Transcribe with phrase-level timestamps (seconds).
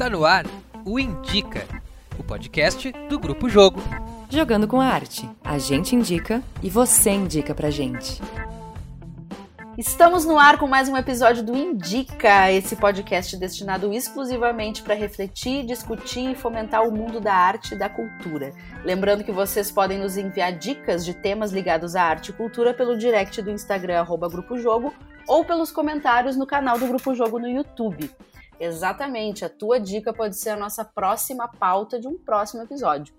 [0.00, 0.46] Está no ar
[0.86, 1.66] o Indica,
[2.18, 3.82] o podcast do Grupo Jogo.
[4.30, 5.28] Jogando com a arte.
[5.44, 8.18] A gente indica e você indica pra gente.
[9.76, 15.66] Estamos no ar com mais um episódio do Indica, esse podcast destinado exclusivamente para refletir,
[15.66, 18.54] discutir e fomentar o mundo da arte e da cultura.
[18.82, 22.96] Lembrando que vocês podem nos enviar dicas de temas ligados à arte e cultura pelo
[22.96, 24.94] direct do Instagram Grupo Jogo
[25.28, 28.10] ou pelos comentários no canal do Grupo Jogo no YouTube.
[28.60, 33.14] Exatamente, a tua dica pode ser a nossa próxima pauta de um próximo episódio.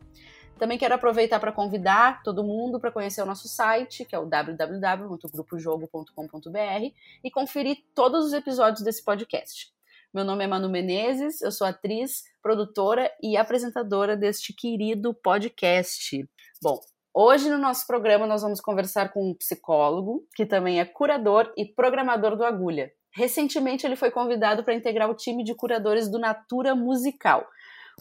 [0.59, 4.27] Também quero aproveitar para convidar todo mundo para conhecer o nosso site, que é o
[4.27, 9.71] www.grupojogo.com.br e conferir todos os episódios desse podcast.
[10.13, 16.23] Meu nome é Manu Menezes, eu sou atriz, produtora e apresentadora deste querido podcast.
[16.61, 16.79] Bom,
[17.11, 21.65] hoje no nosso programa nós vamos conversar com um psicólogo, que também é curador e
[21.65, 22.93] programador do Agulha.
[23.13, 27.45] Recentemente ele foi convidado para integrar o time de curadores do Natura Musical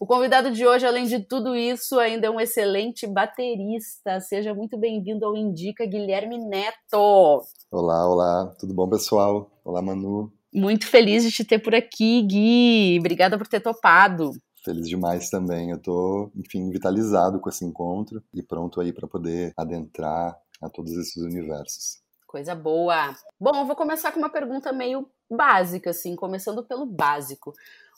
[0.00, 4.18] o convidado de hoje, além de tudo isso, ainda é um excelente baterista.
[4.18, 7.42] Seja muito bem-vindo ao Indica Guilherme Neto.
[7.70, 9.50] Olá, olá, tudo bom, pessoal?
[9.62, 10.32] Olá, Manu.
[10.54, 12.98] Muito feliz de te ter por aqui, Gui.
[12.98, 14.30] Obrigada por ter topado.
[14.64, 15.68] Feliz demais também.
[15.68, 20.92] Eu tô, enfim, vitalizado com esse encontro e pronto aí para poder adentrar a todos
[20.92, 21.98] esses universos.
[22.30, 23.12] Coisa boa.
[23.40, 27.52] Bom, eu vou começar com uma pergunta meio básica, assim, começando pelo básico.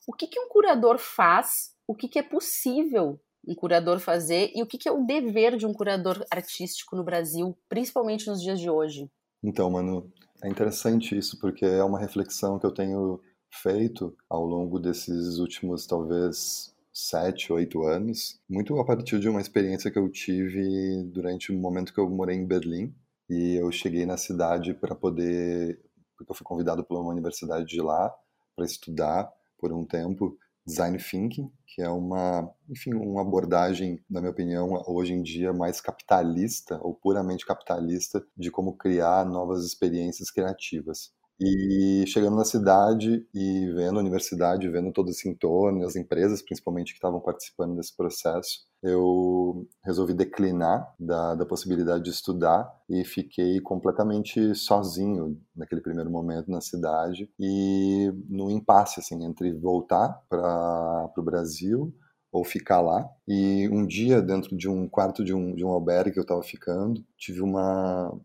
[0.06, 4.62] O que, que um curador faz o que, que é possível um curador fazer e
[4.62, 8.58] o que, que é o dever de um curador artístico no Brasil, principalmente nos dias
[8.58, 9.06] de hoje?
[9.44, 10.10] Então, Manu,
[10.42, 15.86] é interessante isso porque é uma reflexão que eu tenho feito ao longo desses últimos,
[15.86, 21.58] talvez, sete, oito anos, muito a partir de uma experiência que eu tive durante o
[21.58, 22.94] momento que eu morei em Berlim
[23.28, 25.80] e eu cheguei na cidade para poder,
[26.16, 28.14] porque eu fui convidado por uma universidade de lá
[28.54, 34.30] para estudar por um tempo design thinking, que é uma, enfim, uma abordagem, na minha
[34.30, 41.10] opinião, hoje em dia mais capitalista ou puramente capitalista de como criar novas experiências criativas.
[41.40, 46.92] E chegando na cidade e vendo a universidade, vendo todo esse entorno, as empresas principalmente
[46.92, 53.60] que estavam participando desse processo, eu resolvi declinar da, da possibilidade de estudar e fiquei
[53.60, 61.22] completamente sozinho naquele primeiro momento na cidade e no impasse assim entre voltar para o
[61.22, 61.94] Brasil
[62.32, 63.08] ou ficar lá.
[63.28, 66.42] E um dia, dentro de um quarto de um, de um albergue que eu estava
[66.42, 68.18] ficando, tive uma,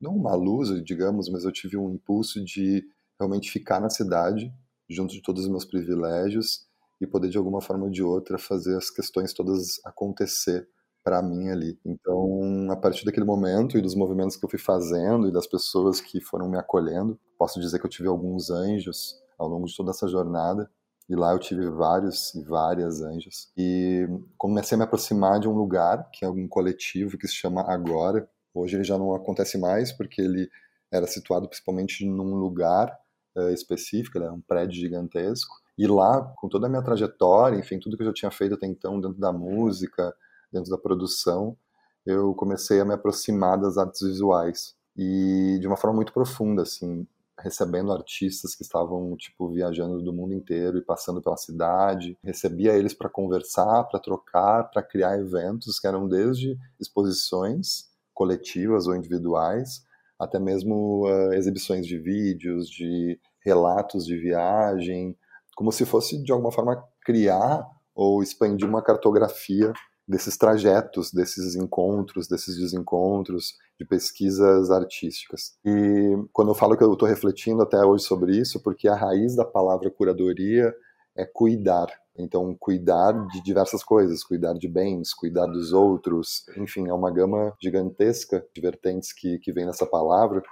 [0.00, 2.82] não uma luz, digamos, mas eu tive um impulso de
[3.18, 4.50] realmente ficar na cidade,
[4.88, 6.69] junto de todos os meus privilégios
[7.00, 10.68] e poder de alguma forma ou de outra fazer as questões todas acontecer
[11.02, 11.78] para mim ali.
[11.84, 16.00] Então, a partir daquele momento e dos movimentos que eu fui fazendo e das pessoas
[16.00, 19.90] que foram me acolhendo, posso dizer que eu tive alguns anjos ao longo de toda
[19.90, 20.70] essa jornada.
[21.08, 23.50] E lá eu tive vários e várias anjos.
[23.56, 24.06] E
[24.38, 28.28] comecei a me aproximar de um lugar, que é um coletivo que se chama Agora,
[28.54, 30.48] Hoje ele já não acontece mais porque ele
[30.92, 32.92] era situado principalmente num lugar
[33.36, 35.54] uh, específico, ele é um prédio gigantesco.
[35.80, 38.66] E lá, com toda a minha trajetória, enfim, tudo que eu já tinha feito até
[38.66, 40.14] então dentro da música,
[40.52, 41.56] dentro da produção,
[42.04, 44.74] eu comecei a me aproximar das artes visuais.
[44.94, 47.06] E de uma forma muito profunda, assim,
[47.38, 52.92] recebendo artistas que estavam tipo viajando do mundo inteiro e passando pela cidade, recebia eles
[52.92, 59.82] para conversar, para trocar, para criar eventos que eram desde exposições coletivas ou individuais,
[60.18, 65.16] até mesmo uh, exibições de vídeos, de relatos de viagem,
[65.60, 69.74] como se fosse de alguma forma criar ou expandir uma cartografia
[70.08, 75.58] desses trajetos, desses encontros, desses desencontros, de pesquisas artísticas.
[75.62, 79.36] E quando eu falo que eu estou refletindo até hoje sobre isso, porque a raiz
[79.36, 80.74] da palavra curadoria
[81.14, 81.88] é cuidar.
[82.16, 87.54] Então, cuidar de diversas coisas, cuidar de bens, cuidar dos outros, enfim, é uma gama
[87.62, 90.42] gigantesca de vertentes que, que vem nessa palavra.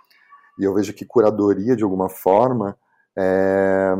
[0.58, 2.76] E eu vejo que curadoria, de alguma forma,
[3.16, 3.94] é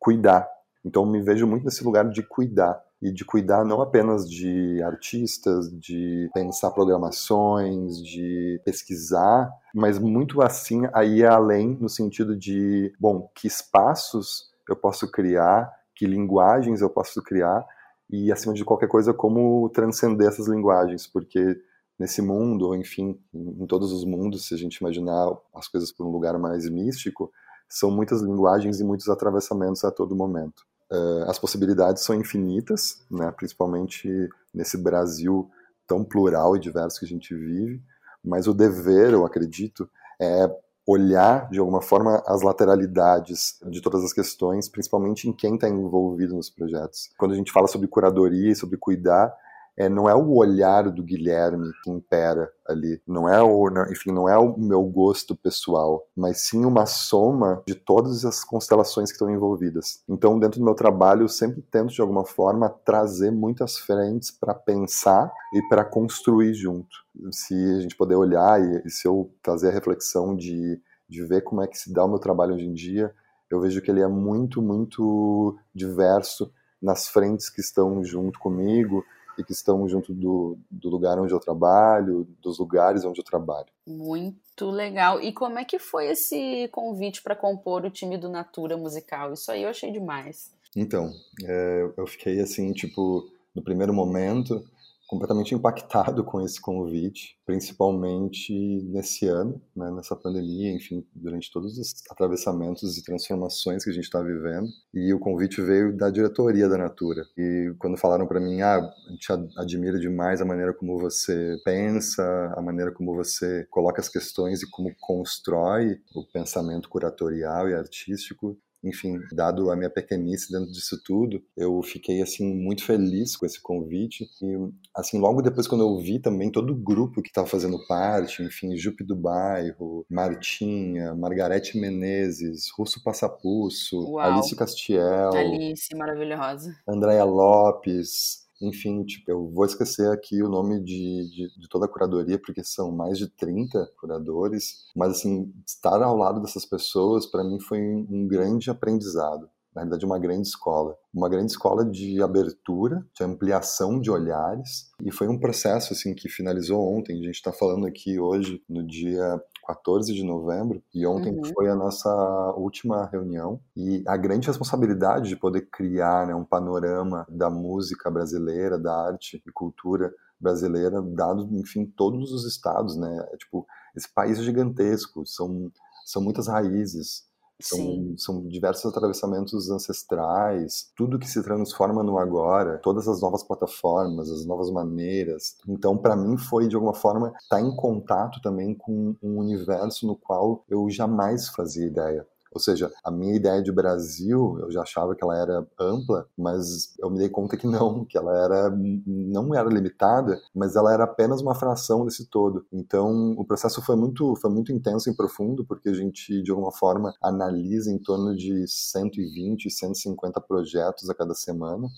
[0.00, 0.48] cuidar.
[0.84, 2.82] Então, me vejo muito nesse lugar de cuidar.
[3.00, 10.82] E de cuidar não apenas de artistas, de pensar programações, de pesquisar, mas muito assim,
[10.92, 17.22] aí além, no sentido de, bom, que espaços eu posso criar que linguagens eu posso
[17.22, 17.62] criar
[18.08, 21.60] e, acima de qualquer coisa, como transcender essas linguagens, porque
[21.98, 26.06] nesse mundo, ou enfim, em todos os mundos, se a gente imaginar as coisas por
[26.06, 27.30] um lugar mais místico,
[27.70, 30.64] são muitas linguagens e muitos atravessamentos a todo momento.
[30.90, 35.48] Uh, as possibilidades são infinitas, né, principalmente nesse Brasil
[35.86, 37.80] tão plural e diverso que a gente vive,
[38.24, 39.88] mas o dever, eu acredito,
[40.20, 40.50] é
[40.86, 46.34] olhar de alguma forma as lateralidades de todas as questões, principalmente em quem está envolvido
[46.34, 47.10] nos projetos.
[47.16, 49.32] Quando a gente fala sobre curadoria e sobre cuidar,
[49.76, 54.28] é, não é o olhar do Guilherme que impera ali, não é o, enfim, não
[54.28, 59.30] é o meu gosto pessoal, mas sim uma soma de todas as constelações que estão
[59.30, 60.02] envolvidas.
[60.08, 64.54] Então, dentro do meu trabalho, eu sempre tento de alguma forma trazer muitas frentes para
[64.54, 66.96] pensar e para construir junto.
[67.32, 70.80] Se a gente puder olhar e, e se eu fazer a reflexão de
[71.10, 73.12] de ver como é que se dá o meu trabalho hoje em dia,
[73.50, 79.04] eu vejo que ele é muito, muito diverso nas frentes que estão junto comigo
[79.38, 83.68] e que estão junto do, do lugar onde eu trabalho, dos lugares onde eu trabalho.
[83.86, 85.20] Muito legal.
[85.20, 89.32] E como é que foi esse convite para compor o time do Natura Musical?
[89.32, 90.52] Isso aí eu achei demais.
[90.76, 91.10] Então,
[91.44, 94.64] é, eu fiquei assim, tipo, no primeiro momento,
[95.10, 98.52] completamente impactado com esse convite, principalmente
[98.92, 104.04] nesse ano, né, nessa pandemia, enfim, durante todos os atravessamentos e transformações que a gente
[104.04, 104.68] está vivendo.
[104.94, 107.24] E o convite veio da diretoria da Natura.
[107.36, 109.26] E quando falaram para mim, ah, a gente
[109.58, 114.70] admira demais a maneira como você pensa, a maneira como você coloca as questões e
[114.70, 121.42] como constrói o pensamento curatorial e artístico, enfim, dado a minha pequenice dentro disso tudo,
[121.56, 124.56] eu fiquei assim muito feliz com esse convite e
[124.94, 128.76] assim logo depois quando eu vi também todo o grupo que estava fazendo parte, enfim,
[128.76, 134.18] Jupe do Bairro, Martinha, Margarete Menezes, Russo Passapusso, Uau.
[134.18, 141.28] Alice Castiel, Alice maravilhosa, Andréia Lopes, enfim, tipo, eu vou esquecer aqui o nome de,
[141.30, 146.16] de, de, toda a curadoria, porque são mais de 30 curadores, mas, assim, estar ao
[146.16, 150.96] lado dessas pessoas, para mim, foi um, um grande aprendizado na verdade, uma grande escola.
[151.14, 156.28] Uma grande escola de abertura, de ampliação de olhares, e foi um processo assim que
[156.28, 157.14] finalizou ontem.
[157.14, 161.44] A gente está falando aqui hoje, no dia 14 de novembro, e ontem uhum.
[161.54, 162.10] foi a nossa
[162.56, 163.60] última reunião.
[163.76, 169.42] E a grande responsabilidade de poder criar né, um panorama da música brasileira, da arte
[169.46, 173.28] e cultura brasileira, dado, enfim, todos os estados, né?
[173.32, 175.70] É, tipo, esse país é gigantesco, são,
[176.04, 177.24] são muitas raízes,
[177.60, 184.30] são, são, diversos atravessamentos ancestrais, tudo que se transforma no agora, todas as novas plataformas,
[184.30, 185.56] as novas maneiras.
[185.68, 190.06] Então, para mim, foi de alguma forma estar tá em contato também com um universo
[190.06, 192.26] no qual eu jamais fazia ideia.
[192.52, 196.94] Ou seja, a minha ideia de Brasil, eu já achava que ela era ampla, mas
[196.98, 198.70] eu me dei conta que não, que ela era
[199.06, 202.66] não era limitada, mas ela era apenas uma fração desse todo.
[202.72, 206.72] Então, o processo foi muito foi muito intenso e profundo, porque a gente de alguma
[206.72, 211.88] forma analisa em torno de 120, 150 projetos a cada semana.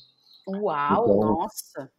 [0.46, 1.90] Uau, então, nossa.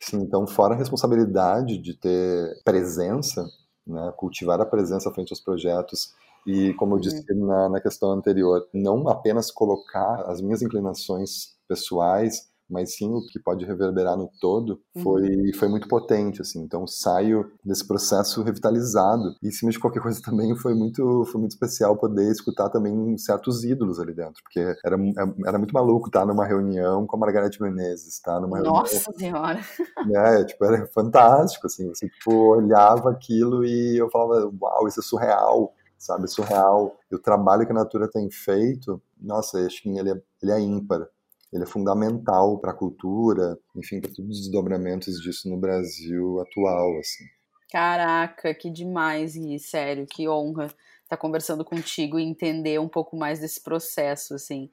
[0.00, 3.48] Sim, então fora a responsabilidade de ter presença,
[3.86, 6.12] né, cultivar a presença frente aos projetos
[6.46, 7.46] e, como eu disse uhum.
[7.46, 13.38] na, na questão anterior, não apenas colocar as minhas inclinações pessoais, mas sim o que
[13.38, 15.50] pode reverberar no todo, foi, uhum.
[15.54, 16.60] foi muito potente, assim.
[16.60, 19.34] Então, saio desse processo revitalizado.
[19.42, 23.16] E, em cima de qualquer coisa também, foi muito, foi muito especial poder escutar também
[23.18, 24.96] certos ídolos ali dentro, porque era,
[25.46, 29.18] era muito maluco estar numa reunião com a Margareth Menezes, estar numa Nossa reunião...
[29.18, 29.60] Senhora!
[30.14, 31.88] É, tipo, era fantástico, assim.
[31.88, 36.28] Você, tipo, olhava aquilo e eu falava, uau, isso é surreal sabe?
[36.28, 36.98] Surreal.
[37.10, 40.60] E o trabalho que a Natura tem feito, nossa, acho que ele é, ele é
[40.60, 41.08] ímpar.
[41.52, 46.98] Ele é fundamental para a cultura, enfim, para todos os desdobramentos disso no Brasil atual,
[46.98, 47.24] assim.
[47.70, 50.76] Caraca, que demais, e sério, que honra estar
[51.10, 54.68] tá conversando contigo e entender um pouco mais desse processo, assim.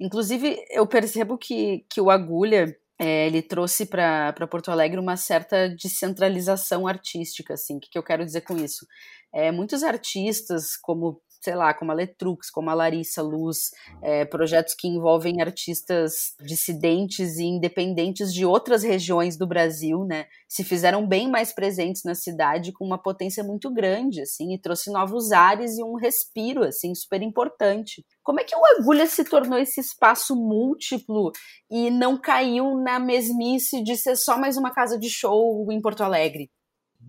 [0.00, 5.68] Inclusive, eu percebo que, que o Agulha, é, ele trouxe para Porto Alegre uma certa
[5.68, 7.76] descentralização artística, assim.
[7.76, 8.86] O que, que eu quero dizer com isso?
[9.34, 13.70] É, muitos artistas, como sei lá, como a Letrux, como a Larissa Luz,
[14.02, 20.64] é, projetos que envolvem artistas dissidentes e independentes de outras regiões do Brasil, né, se
[20.64, 25.32] fizeram bem mais presentes na cidade com uma potência muito grande, assim, e trouxe novos
[25.32, 28.02] ares e um respiro, assim, super importante.
[28.22, 31.30] Como é que o Agulha se tornou esse espaço múltiplo
[31.70, 36.02] e não caiu na mesmice de ser só mais uma casa de show em Porto
[36.02, 36.48] Alegre?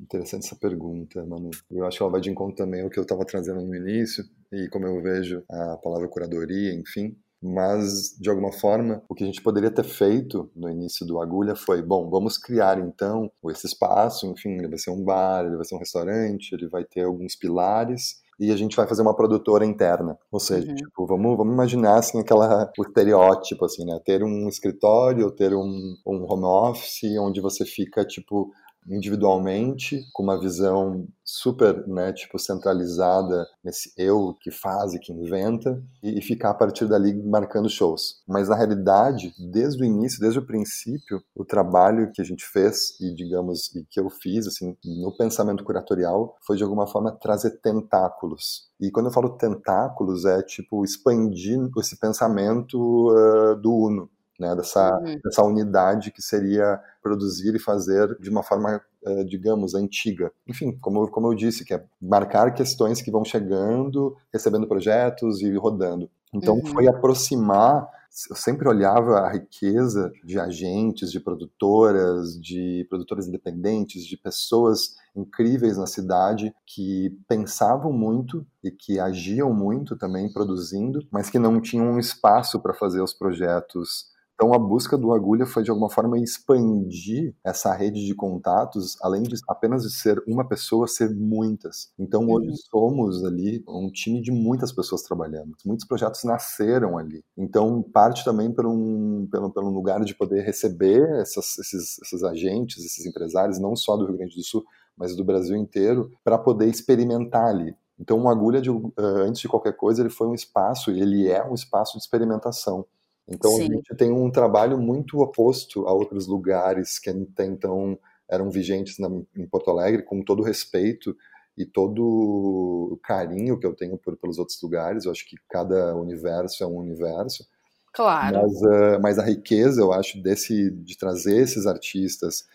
[0.02, 1.50] Interessante essa pergunta, Manu.
[1.72, 4.24] Eu acho que ela vai de encontro também ao que eu estava trazendo no início
[4.52, 7.16] e como eu vejo a palavra curadoria, enfim.
[7.42, 11.56] Mas, de alguma forma, o que a gente poderia ter feito no início do Agulha
[11.56, 15.66] foi: bom, vamos criar então esse espaço, enfim, ele vai ser um bar, ele vai
[15.66, 19.66] ser um restaurante, ele vai ter alguns pilares e a gente vai fazer uma produtora
[19.66, 20.18] interna.
[20.32, 20.76] Ou seja, uhum.
[20.76, 24.00] tipo, vamos, vamos imaginar assim aquela o estereótipo assim, né?
[24.04, 28.52] Ter um escritório, ter um, um home office onde você fica tipo
[28.88, 35.82] individualmente, com uma visão super, né, tipo, centralizada nesse eu que faz e que inventa,
[36.04, 38.22] e, e ficar a partir dali marcando shows.
[38.28, 43.00] Mas na realidade, desde o início, desde o princípio, o trabalho que a gente fez
[43.02, 47.60] e, digamos, e que eu fiz, assim, no pensamento curatorial, foi de alguma forma trazer
[47.62, 48.70] tentáculos.
[48.80, 54.98] E quando eu falo tentáculos, é tipo expandir esse pensamento uh, do Uno né, dessa,
[55.00, 55.20] uhum.
[55.24, 60.32] dessa unidade que seria produzir e fazer de uma forma, eh, digamos, antiga.
[60.48, 65.56] Enfim, como, como eu disse, que é marcar questões que vão chegando, recebendo projetos e
[65.56, 66.10] rodando.
[66.34, 66.66] Então, uhum.
[66.66, 67.88] foi aproximar.
[68.30, 75.78] Eu sempre olhava a riqueza de agentes, de produtoras, de produtoras independentes, de pessoas incríveis
[75.78, 81.92] na cidade que pensavam muito e que agiam muito também produzindo, mas que não tinham
[81.92, 86.20] um espaço para fazer os projetos então a busca do Agulha foi de alguma forma
[86.20, 91.90] expandir essa rede de contatos, além de apenas de ser uma pessoa, ser muitas.
[91.98, 92.56] Então hoje uhum.
[92.70, 95.56] somos ali um time de muitas pessoas trabalhando.
[95.66, 97.24] Muitos projetos nasceram ali.
[97.38, 102.84] Então parte também por um, pelo, pelo lugar de poder receber essas, esses, esses agentes,
[102.84, 104.66] esses empresários, não só do Rio Grande do Sul,
[104.98, 107.74] mas do Brasil inteiro, para poder experimentar ali.
[107.98, 111.54] Então, uma agulha, de, antes de qualquer coisa, ele foi um espaço, ele é um
[111.54, 112.86] espaço de experimentação.
[113.28, 113.64] Então Sim.
[113.64, 117.98] a gente tem um trabalho muito oposto a outros lugares que até então
[118.30, 121.16] eram vigentes na, em Porto Alegre, com todo o respeito
[121.58, 125.06] e todo o carinho que eu tenho por, pelos outros lugares.
[125.06, 127.48] Eu acho que cada universo é um universo.
[127.94, 128.42] Claro.
[128.42, 132.46] Mas, uh, mas a riqueza, eu acho, desse de trazer esses artistas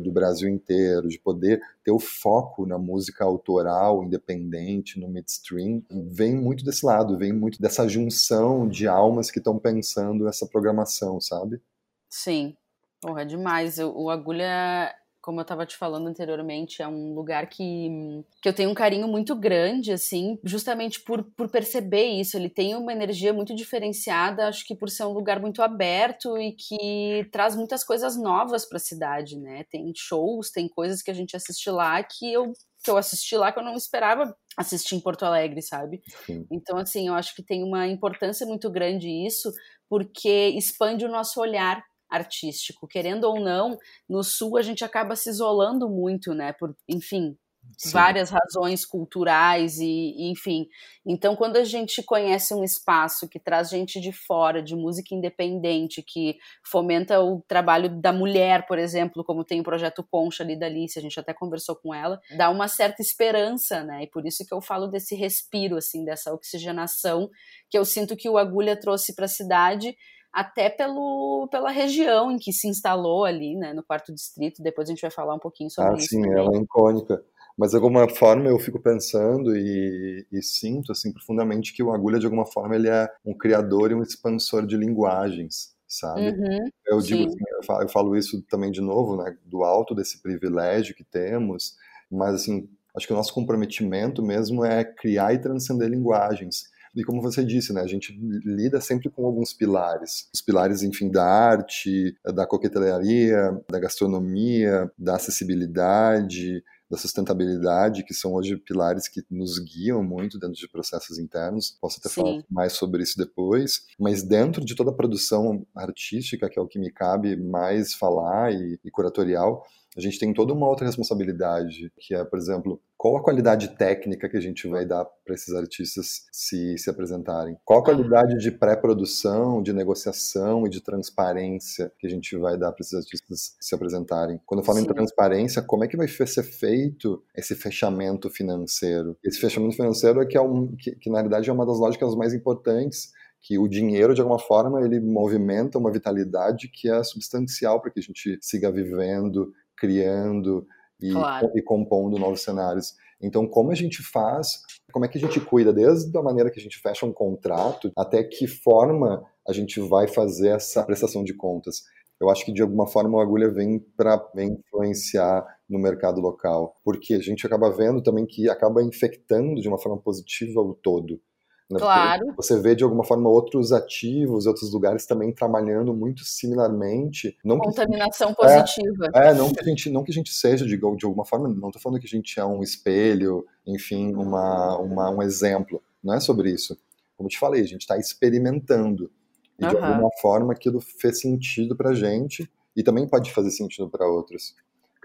[0.00, 6.34] do Brasil inteiro, de poder ter o foco na música autoral, independente, no midstream, vem
[6.34, 11.60] muito desse lado, vem muito dessa junção de almas que estão pensando essa programação, sabe?
[12.08, 12.56] Sim.
[13.00, 13.78] Porra, demais.
[13.78, 14.94] O Agulha
[15.26, 19.08] como eu estava te falando anteriormente, é um lugar que, que eu tenho um carinho
[19.08, 22.36] muito grande, assim, justamente por, por perceber isso.
[22.36, 26.52] Ele tem uma energia muito diferenciada, acho que por ser um lugar muito aberto e
[26.52, 29.64] que traz muitas coisas novas para a cidade, né?
[29.68, 32.52] Tem shows, tem coisas que a gente assiste lá que eu
[32.84, 36.00] que eu assisti lá que eu não esperava assistir em Porto Alegre, sabe?
[36.24, 36.46] Sim.
[36.52, 39.52] Então, assim, eu acho que tem uma importância muito grande isso,
[39.88, 42.86] porque expande o nosso olhar artístico.
[42.86, 46.52] Querendo ou não, no sul a gente acaba se isolando muito, né?
[46.52, 47.36] Por, enfim,
[47.76, 47.90] Sim.
[47.90, 50.66] várias razões culturais e, e, enfim.
[51.04, 56.02] Então, quando a gente conhece um espaço que traz gente de fora, de música independente,
[56.02, 60.66] que fomenta o trabalho da mulher, por exemplo, como tem o projeto Concha ali da
[60.66, 64.04] Alice, a gente até conversou com ela, dá uma certa esperança, né?
[64.04, 67.28] E por isso que eu falo desse respiro, assim, dessa oxigenação
[67.68, 69.94] que eu sinto que o Agulha trouxe para a cidade
[70.36, 74.62] até pelo, pela região em que se instalou ali, né, no quarto distrito.
[74.62, 76.08] Depois a gente vai falar um pouquinho sobre ah, isso.
[76.08, 76.38] Sim, também.
[76.38, 77.24] ela é icônica.
[77.56, 82.18] Mas de alguma forma eu fico pensando e, e, sinto assim profundamente que o Agulha
[82.18, 86.28] de alguma forma ele é um criador e um expansor de linguagens, sabe?
[86.28, 89.94] Uhum, eu digo assim, eu falo, eu falo, isso também de novo, né, do alto
[89.94, 91.76] desse privilégio que temos,
[92.10, 96.64] mas assim acho que o nosso comprometimento mesmo é criar e transcender linguagens.
[96.96, 100.28] E como você disse, né, a gente lida sempre com alguns pilares.
[100.32, 108.32] Os pilares, enfim, da arte, da coquetelaria, da gastronomia, da acessibilidade, da sustentabilidade, que são
[108.32, 111.76] hoje pilares que nos guiam muito dentro de processos internos.
[111.80, 112.14] Posso até Sim.
[112.14, 113.82] falar mais sobre isso depois.
[113.98, 118.52] Mas dentro de toda a produção artística, que é o que me cabe mais falar
[118.52, 123.16] e, e curatorial, a gente tem toda uma outra responsabilidade, que é, por exemplo, qual
[123.16, 127.56] a qualidade técnica que a gente vai dar para esses artistas se, se apresentarem?
[127.64, 132.72] Qual a qualidade de pré-produção, de negociação e de transparência que a gente vai dar
[132.72, 134.40] para esses artistas se apresentarem?
[134.44, 134.84] Quando eu falo Sim.
[134.84, 139.16] em transparência, como é que vai ser feito esse fechamento financeiro?
[139.24, 142.14] Esse fechamento financeiro é que, é um, que, que na realidade é uma das lógicas
[142.14, 147.80] mais importantes que o dinheiro, de alguma forma, ele movimenta uma vitalidade que é substancial
[147.80, 150.66] para que a gente siga vivendo, criando
[151.00, 151.50] e, claro.
[151.54, 152.94] e compondo novos cenários.
[153.20, 154.60] Então, como a gente faz,
[154.92, 157.90] como é que a gente cuida, desde a maneira que a gente fecha um contrato,
[157.96, 161.82] até que forma a gente vai fazer essa prestação de contas.
[162.20, 167.14] Eu acho que de alguma forma a agulha vem para influenciar no mercado local, porque
[167.14, 171.20] a gente acaba vendo também que acaba infectando de uma forma positiva o todo.
[171.68, 171.80] Né?
[171.80, 172.32] Claro.
[172.36, 177.36] Você vê de alguma forma outros ativos, outros lugares também trabalhando muito similarmente.
[177.44, 179.10] Não Contaminação que, positiva.
[179.12, 181.48] É, é, não que a gente, não que a gente seja de, de alguma forma,
[181.48, 185.82] não estou falando que a gente é um espelho, enfim, uma, uma, um exemplo.
[186.02, 186.78] Não é sobre isso.
[187.16, 189.10] Como eu te falei, a gente está experimentando.
[189.58, 189.70] E uhum.
[189.70, 194.54] de alguma forma aquilo fez sentido para gente e também pode fazer sentido para outros.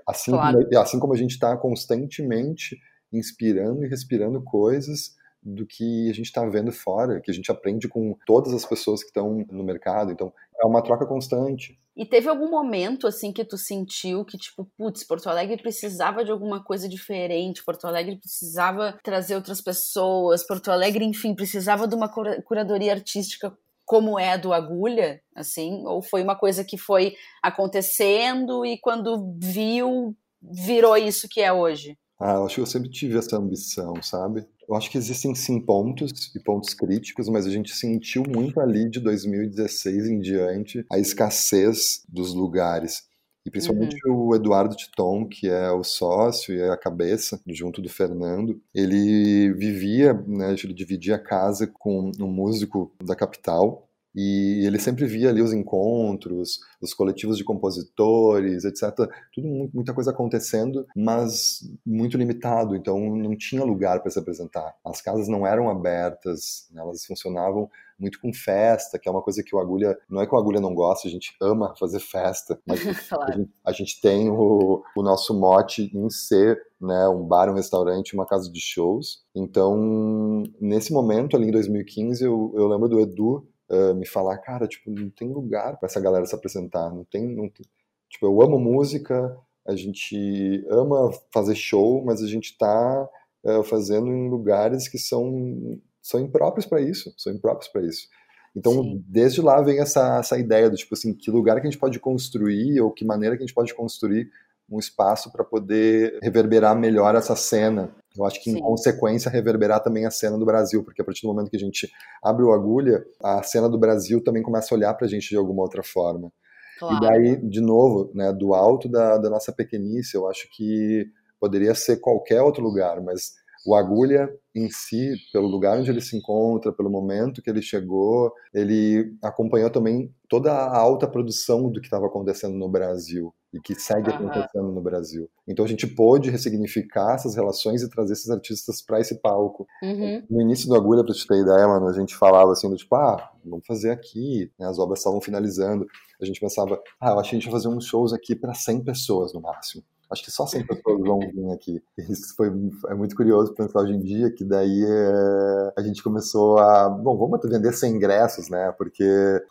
[0.05, 0.67] Assim, Claro.
[0.77, 2.77] assim como a gente está constantemente
[3.11, 7.87] inspirando e respirando coisas do que a gente está vendo fora, que a gente aprende
[7.87, 10.11] com todas as pessoas que estão no mercado.
[10.11, 10.31] Então,
[10.61, 11.79] é uma troca constante.
[11.95, 16.31] E teve algum momento assim que tu sentiu que tipo, putz, Porto Alegre precisava de
[16.31, 22.07] alguma coisa diferente, Porto Alegre precisava trazer outras pessoas, Porto Alegre, enfim, precisava de uma
[22.07, 27.13] cura- curadoria artística como é a do Agulha, assim, ou foi uma coisa que foi
[27.43, 31.97] acontecendo e quando viu virou isso que é hoje?
[32.23, 34.45] Ah, eu acho que eu sempre tive essa ambição, sabe?
[34.69, 38.87] Eu acho que existem sim pontos e pontos críticos, mas a gente sentiu muito ali
[38.87, 43.09] de 2016 em diante a escassez dos lugares.
[43.43, 47.89] E principalmente o Eduardo Titon, que é o sócio e é a cabeça, junto do
[47.89, 54.79] Fernando, ele vivia, né, ele dividia a casa com um músico da capital, e ele
[54.79, 59.09] sempre via ali os encontros, os coletivos de compositores, etc.
[59.33, 62.75] Tudo mu- muita coisa acontecendo, mas muito limitado.
[62.75, 64.73] Então não tinha lugar para se apresentar.
[64.85, 69.43] As casas não eram abertas, né, elas funcionavam muito com festa, que é uma coisa
[69.43, 72.59] que o Agulha não é que o Agulha não gosta, a gente ama fazer festa,
[72.65, 72.79] mas
[73.11, 73.33] a claro.
[73.33, 78.15] gente, a gente tem o, o nosso mote em ser né, um bar, um restaurante,
[78.15, 79.23] uma casa de shows.
[79.35, 84.67] Então, nesse momento ali em 2015, eu, eu lembro do Edu uh, me falar, cara,
[84.67, 87.65] tipo, não tem lugar para essa galera se apresentar, não tem, não tem-
[88.09, 89.35] tipo, eu amo música,
[89.65, 93.09] a gente ama fazer show, mas a gente tá
[93.43, 98.07] uh, fazendo em lugares que são são impróprios para isso, são impróprios para isso.
[98.55, 99.03] Então, Sim.
[99.07, 101.99] desde lá vem essa, essa ideia do tipo assim, que lugar que a gente pode
[101.99, 104.29] construir ou que maneira que a gente pode construir
[104.71, 107.93] um espaço para poder reverberar melhor essa cena.
[108.17, 108.61] Eu acho que, em Sim.
[108.61, 111.91] consequência, reverberar também a cena do Brasil, porque a partir do momento que a gente
[112.23, 115.35] abre o agulha, a cena do Brasil também começa a olhar para a gente de
[115.35, 116.31] alguma outra forma.
[116.79, 116.95] Claro.
[116.95, 121.05] E daí, de novo, né, do alto da, da nossa pequenice, eu acho que
[121.39, 123.33] poderia ser qualquer outro lugar, mas
[123.65, 128.33] o Agulha em si, pelo lugar onde ele se encontra, pelo momento que ele chegou,
[128.53, 133.75] ele acompanhou também toda a alta produção do que estava acontecendo no Brasil e que
[133.75, 134.27] segue Aham.
[134.27, 135.29] acontecendo no Brasil.
[135.47, 139.67] Então a gente pôde ressignificar essas relações e trazer esses artistas para esse palco.
[139.83, 140.23] Uhum.
[140.29, 142.95] No início do Agulha, pra te ter ideia, mano, a gente falava assim, do tipo,
[142.95, 145.85] ah, vamos fazer aqui, né, as obras estavam finalizando.
[146.21, 148.53] A gente pensava, ah, eu acho que a gente vai fazer uns shows aqui para
[148.53, 149.83] 100 pessoas no máximo.
[150.11, 151.81] Acho que só 100 pessoas vão vir aqui.
[151.97, 152.49] Isso foi
[152.87, 157.17] é muito curioso pensar hoje em dia, que daí é, a gente começou a, bom,
[157.17, 159.05] vamos vender 100 ingressos, né, porque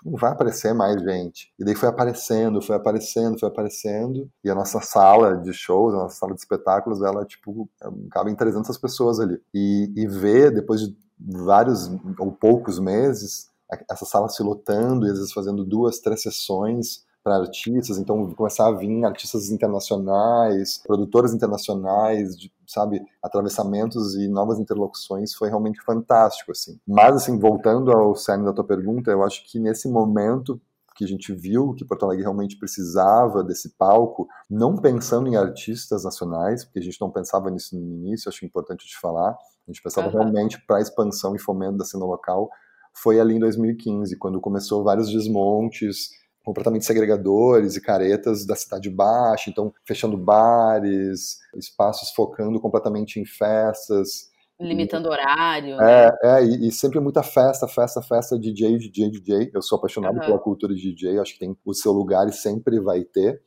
[0.05, 1.53] não vai aparecer mais gente.
[1.59, 5.99] E daí foi aparecendo, foi aparecendo, foi aparecendo, e a nossa sala de shows, a
[5.99, 7.69] nossa sala de espetáculos, ela, tipo,
[8.11, 9.41] cabe em 300 pessoas ali.
[9.55, 13.49] E, e ver, depois de vários ou poucos meses,
[13.89, 18.69] essa sala se lotando, e às vezes fazendo duas, três sessões para artistas, então começar
[18.69, 26.53] a vir artistas internacionais, produtoras internacionais, de, sabe, atravessamentos e novas interlocuções, foi realmente fantástico,
[26.53, 26.79] assim.
[26.87, 30.61] Mas, assim, voltando ao cerne da tua pergunta, eu acho que nesse momento
[30.97, 36.05] que a gente viu que Porto Alegre realmente precisava desse palco, não pensando em artistas
[36.05, 39.83] nacionais, porque a gente não pensava nisso no início, acho importante te falar, a gente
[39.83, 40.19] pensava Aham.
[40.19, 42.51] realmente para a expansão e fomento da cena local,
[42.93, 46.11] foi ali em 2015, quando começou vários desmontes
[46.45, 54.31] completamente segregadores e caretas da cidade baixa, então fechando bares, espaços focando completamente em festas,
[54.59, 55.77] Limitando horário.
[55.79, 56.07] né?
[56.07, 59.51] é, é, e, e sempre muita festa, festa, festa, DJ, DJ, DJ.
[59.55, 60.27] Eu sou apaixonado Aham.
[60.27, 63.41] pela cultura de DJ, acho que tem o seu lugar e sempre vai ter.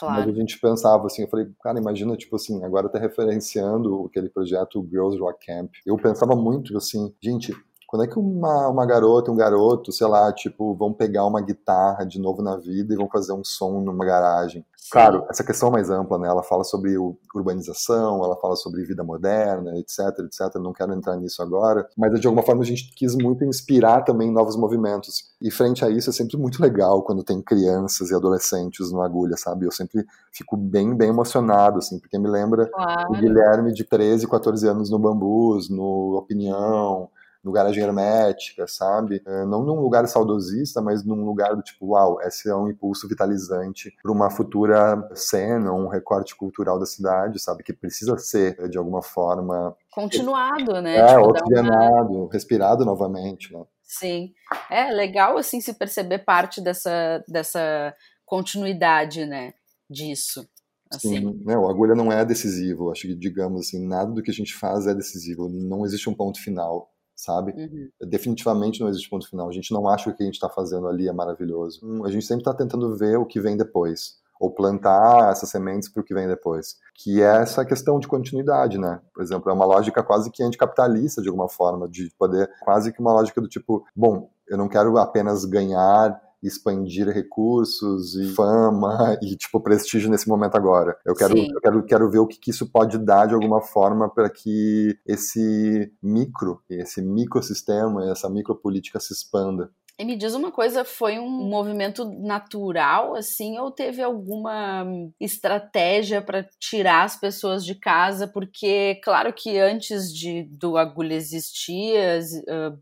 [0.00, 0.30] Mas Claro.
[0.30, 4.86] a gente pensava assim, eu falei, cara, imagina, tipo assim, agora tá referenciando aquele projeto
[4.88, 5.70] Girls Rock Camp.
[5.86, 7.52] Eu pensava muito assim, gente,
[7.88, 12.04] quando é que uma, uma garota, um garoto, sei lá, tipo, vão pegar uma guitarra
[12.04, 14.62] de novo na vida e vão fazer um som numa garagem?
[14.76, 14.88] Sim.
[14.92, 16.28] Claro, essa questão é mais ampla, né?
[16.28, 20.56] Ela fala sobre o- urbanização, ela fala sobre vida moderna, etc, etc.
[20.56, 24.30] Não quero entrar nisso agora, mas de alguma forma a gente quis muito inspirar também
[24.30, 25.24] novos movimentos.
[25.40, 29.36] E frente a isso é sempre muito legal quando tem crianças e adolescentes no agulha,
[29.38, 29.64] sabe?
[29.64, 33.12] Eu sempre fico bem, bem emocionado, assim, porque me lembra o Claro.
[33.12, 37.08] Guilherme de 13, 14 anos no Bambus, no Opinião,
[37.48, 39.22] no Garagem Hermética, sabe?
[39.26, 43.08] É, Não num lugar saudosista, mas num lugar do tipo, uau, esse é um impulso
[43.08, 47.62] vitalizante para uma futura cena, um recorte cultural da cidade, sabe?
[47.62, 50.96] Que precisa ser, de alguma forma, Continuado, né?
[50.96, 53.64] é, Tipo, dar uma- oxigenado, respirado novamente, né?
[53.82, 54.32] Sim.
[54.70, 57.94] É legal, assim, se perceber parte dessa, dessa
[58.26, 59.54] continuidade, né?
[59.90, 60.46] Disso.
[60.90, 61.16] Assim.
[61.18, 64.34] Sim, né, o agulha não é decisivo, acho que, digamos assim, nada do que a
[64.34, 67.52] gente faz é decisivo, não existe um ponto final, sabe?
[67.52, 67.88] Uhum.
[68.08, 69.48] Definitivamente não existe ponto final.
[69.48, 71.80] A gente não acha que o que a gente está fazendo ali é maravilhoso.
[71.82, 74.16] Hum, A gente sempre está tentando ver o que vem depois.
[74.40, 76.76] ou plantar essas sementes para o que vem depois.
[76.94, 79.00] Que é essa questão de continuidade, né?
[79.12, 83.00] Por exemplo, é uma lógica quase que anticapitalista, de alguma forma, de poder, quase que
[83.00, 89.36] uma lógica do tipo, bom, eu não quero apenas ganhar expandir recursos e fama e
[89.36, 90.96] tipo prestígio nesse momento agora.
[91.04, 94.08] Eu quero, eu quero, quero ver o que, que isso pode dar de alguma forma
[94.08, 99.70] para que esse micro, esse microsistema, essa micropolítica se expanda.
[100.00, 104.86] E me diz uma coisa, foi um movimento natural, assim, ou teve alguma
[105.20, 108.28] estratégia para tirar as pessoas de casa?
[108.28, 111.96] Porque, claro que antes de do agulha existir,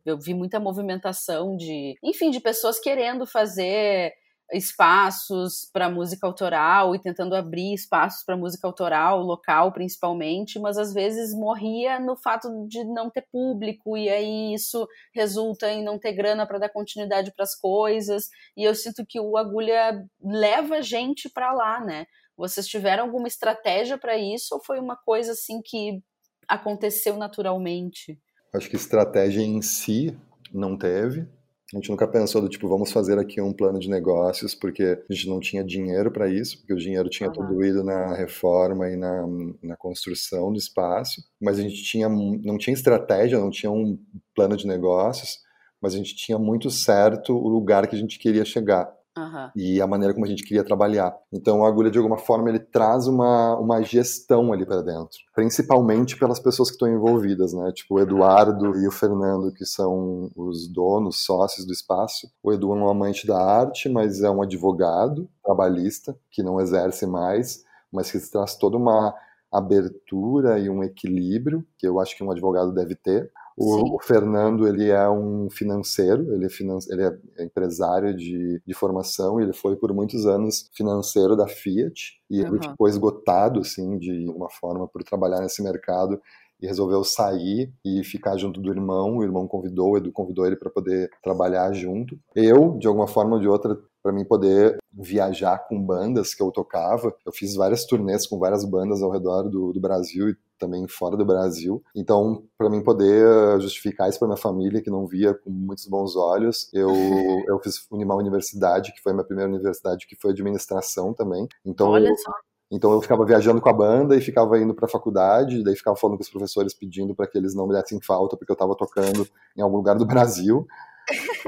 [0.05, 4.13] eu vi muita movimentação de, enfim, de pessoas querendo fazer
[4.53, 10.95] espaços para música autoral e tentando abrir espaços para música autoral local principalmente, mas às
[10.95, 16.13] vezes morria no fato de não ter público e aí isso resulta em não ter
[16.13, 18.29] grana para dar continuidade para as coisas.
[18.57, 22.07] E eu sinto que o Agulha leva gente para lá, né?
[22.37, 26.03] Vocês tiveram alguma estratégia para isso ou foi uma coisa assim que
[26.47, 28.21] aconteceu naturalmente?
[28.55, 30.17] Acho que estratégia em si
[30.53, 31.27] não teve,
[31.75, 35.13] a gente nunca pensou do tipo, vamos fazer aqui um plano de negócios, porque a
[35.13, 37.35] gente não tinha dinheiro para isso, porque o dinheiro tinha uhum.
[37.35, 39.27] todo ido na reforma e na,
[39.63, 43.99] na construção do espaço, mas a gente tinha, não tinha estratégia, não tinha um
[44.33, 45.41] plano de negócios,
[45.83, 48.96] mas a gente tinha muito certo o lugar que a gente queria chegar.
[49.17, 49.51] Uhum.
[49.57, 51.17] E a maneira como a gente queria trabalhar.
[51.33, 55.19] Então, a agulha, de alguma forma, ele traz uma, uma gestão ali para dentro.
[55.35, 57.73] Principalmente pelas pessoas que estão envolvidas, né?
[57.73, 62.31] Tipo, o Eduardo e o Fernando, que são os donos, sócios do espaço.
[62.43, 67.07] O Edu é um amante da arte, mas é um advogado trabalhista, que não exerce
[67.07, 69.15] mais, mas que traz toda uma
[69.51, 73.31] abertura e um equilíbrio que eu acho que um advogado deve ter.
[73.57, 77.03] O, o, Fernando, ele é um financeiro, ele é, finan ele
[77.39, 82.49] é empresário de, de formação, ele foi por muitos anos financeiro da Fiat, e uhum.
[82.49, 86.21] ele ficou esgotado, assim, de uma forma, por trabalhar nesse mercado,
[86.61, 89.17] e resolveu sair e ficar junto do irmão.
[89.17, 92.19] O irmão convidou, o Edu convidou ele para poder trabalhar junto.
[92.35, 96.51] Eu, de alguma forma ou de outra, para mim poder viajar com bandas que eu
[96.51, 97.15] tocava.
[97.27, 101.17] Eu fiz várias turnês com várias bandas ao redor do, do Brasil e também fora
[101.17, 101.83] do Brasil.
[101.95, 106.17] Então, para mim poder justificar isso para minha família, que não via com muitos bons
[106.17, 106.91] olhos, eu,
[107.49, 111.47] eu fiz uma universidade, que foi a minha primeira universidade, que foi administração também.
[111.65, 112.33] Então, Olha só.
[112.71, 115.97] Então eu ficava viajando com a banda e ficava indo para a faculdade, daí ficava
[115.97, 118.75] falando com os professores pedindo para que eles não me dessem falta porque eu estava
[118.77, 120.67] tocando em algum lugar do Brasil.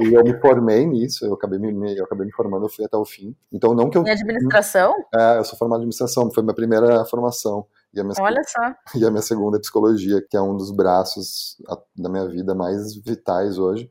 [0.01, 2.97] E eu me formei nisso, eu acabei me, eu acabei me formando, eu fui até
[2.97, 3.35] o fim.
[3.53, 4.05] Então não que eu.
[4.05, 4.95] Em administração?
[5.13, 7.67] É, eu sou formado em administração, foi minha primeira formação.
[7.93, 8.61] E a minha, Olha só.
[9.01, 11.57] E a minha segunda é psicologia, que é um dos braços
[11.97, 13.91] da minha vida mais vitais hoje.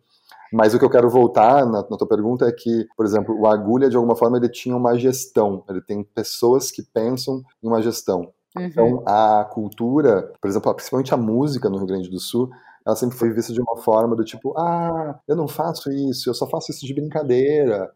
[0.51, 3.45] Mas o que eu quero voltar na, na, tua pergunta é que, por exemplo, o
[3.45, 5.63] Agulha, de alguma forma, ele tinha uma gestão.
[5.69, 8.31] Ele tem pessoas que pensam em uma gestão.
[8.55, 8.65] Uhum.
[8.65, 12.49] Então, a cultura, por exemplo, principalmente a música no Rio Grande do Sul,
[12.86, 16.33] ela sempre foi vista de uma forma do tipo, ah, eu não faço isso, eu
[16.33, 17.91] só faço isso de brincadeira.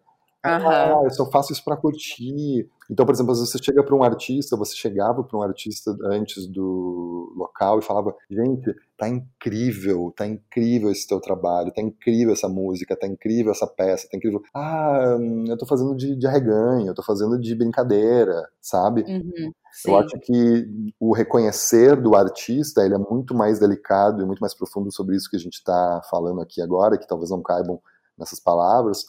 [0.46, 0.70] Uhum.
[0.70, 2.70] Ah, eu só faço isso para curtir.
[2.92, 7.34] Então, por exemplo, você chega para um artista, você chegava para um artista antes do
[7.38, 12.98] local e falava: gente, tá incrível, tá incrível esse teu trabalho, tá incrível essa música,
[12.98, 14.42] tá incrível essa peça, tá incrível.
[14.54, 19.04] Ah, eu tô fazendo de, de arreganho, eu tô fazendo de brincadeira, sabe?
[19.04, 19.52] Uhum.
[19.88, 24.54] Eu acho que o reconhecer do artista ele é muito mais delicado e muito mais
[24.54, 27.80] profundo sobre isso que a gente está falando aqui agora, que talvez não caibam
[28.18, 29.06] nessas palavras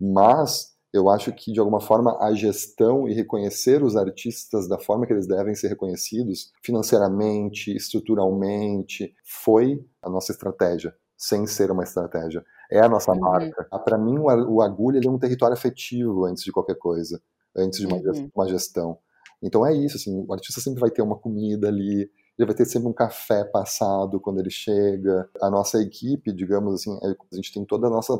[0.00, 5.04] mas eu acho que de alguma forma a gestão e reconhecer os artistas da forma
[5.04, 12.44] que eles devem ser reconhecidos financeiramente, estruturalmente, foi a nossa estratégia, sem ser uma estratégia.
[12.70, 13.18] É a nossa uhum.
[13.18, 13.66] marca.
[13.72, 17.20] Ah, Para mim, o Agulha é um território afetivo antes de qualquer coisa,
[17.56, 18.30] antes de uma, uhum.
[18.32, 18.96] uma gestão.
[19.42, 22.66] Então é isso, assim, o artista sempre vai ter uma comida ali, ele vai ter
[22.66, 25.28] sempre um café passado quando ele chega.
[25.42, 28.16] A nossa equipe, digamos assim, é, a gente tem toda a nossa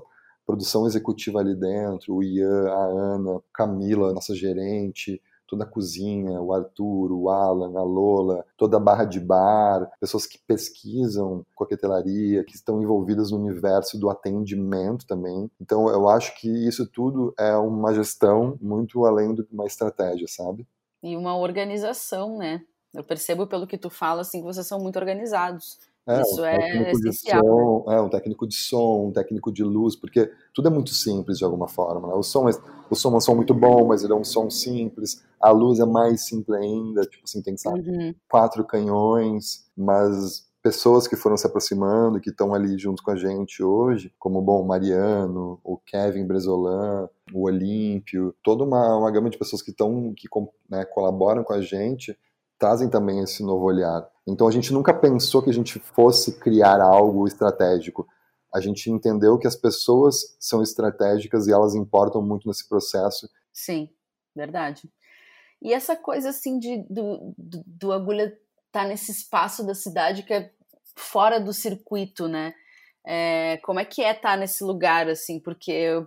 [0.47, 6.53] produção executiva ali dentro, o Ian, a Ana, Camila, nossa gerente, toda a cozinha, o
[6.53, 12.55] Arthur, o Alan, a Lola, toda a barra de bar, pessoas que pesquisam coquetelaria, que
[12.55, 15.51] estão envolvidas no universo do atendimento também.
[15.61, 20.67] Então eu acho que isso tudo é uma gestão muito além de uma estratégia, sabe?
[21.03, 22.63] E uma organização, né?
[22.93, 25.79] Eu percebo pelo que tu fala assim que vocês são muito organizados.
[26.07, 27.43] É, Isso um é essencial.
[27.43, 31.39] Som, é, um técnico de som, um técnico de luz, porque tudo é muito simples
[31.39, 32.09] de alguma forma.
[32.09, 32.15] Né?
[32.15, 32.53] O, som é,
[32.91, 35.25] o som é um som muito bom, mas ele é um som simples.
[35.41, 38.15] A luz é mais simples ainda, tipo assim, tem sabe, uhum.
[38.29, 43.63] quatro canhões, mas pessoas que foram se aproximando, que estão ali junto com a gente
[43.63, 49.39] hoje, como bom, o Mariano, o Kevin Bresolan, o Olímpio, toda uma, uma gama de
[49.39, 50.27] pessoas que estão que
[50.69, 52.17] né, colaboram com a gente
[52.59, 54.09] trazem também esse novo olhar.
[54.27, 58.07] Então a gente nunca pensou que a gente fosse criar algo estratégico.
[58.53, 63.29] A gente entendeu que as pessoas são estratégicas e elas importam muito nesse processo.
[63.53, 63.91] Sim,
[64.35, 64.91] verdade.
[65.61, 70.23] E essa coisa assim de do, do, do agulha estar tá nesse espaço da cidade
[70.23, 70.51] que é
[70.95, 72.55] fora do circuito, né?
[73.07, 75.39] É, como é que é estar tá nesse lugar assim?
[75.39, 76.07] Porque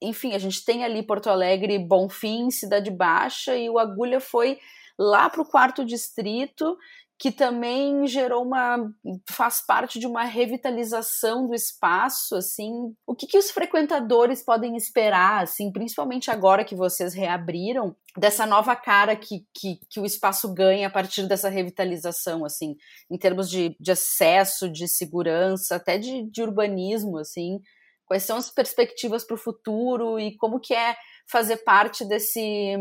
[0.00, 4.58] enfim, a gente tem ali Porto Alegre, Bonfim, Cidade Baixa e o Agulha foi
[4.98, 6.76] lá para o quarto distrito,
[7.20, 8.90] que também gerou uma
[9.28, 12.72] faz parte de uma revitalização do espaço, assim.
[13.06, 18.74] O que, que os frequentadores podem esperar, assim, principalmente agora que vocês reabriram, dessa nova
[18.74, 22.74] cara que, que, que o espaço ganha a partir dessa revitalização, assim,
[23.10, 27.60] em termos de, de acesso, de segurança, até de, de urbanismo, assim.
[28.06, 30.96] Quais são as perspectivas para o futuro e como que é
[31.30, 32.76] fazer parte desse,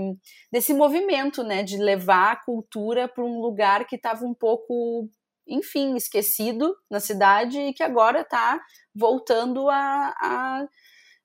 [0.51, 5.07] desse movimento, né, de levar a cultura para um lugar que estava um pouco,
[5.47, 8.59] enfim, esquecido na cidade e que agora está
[8.95, 10.67] voltando a, a,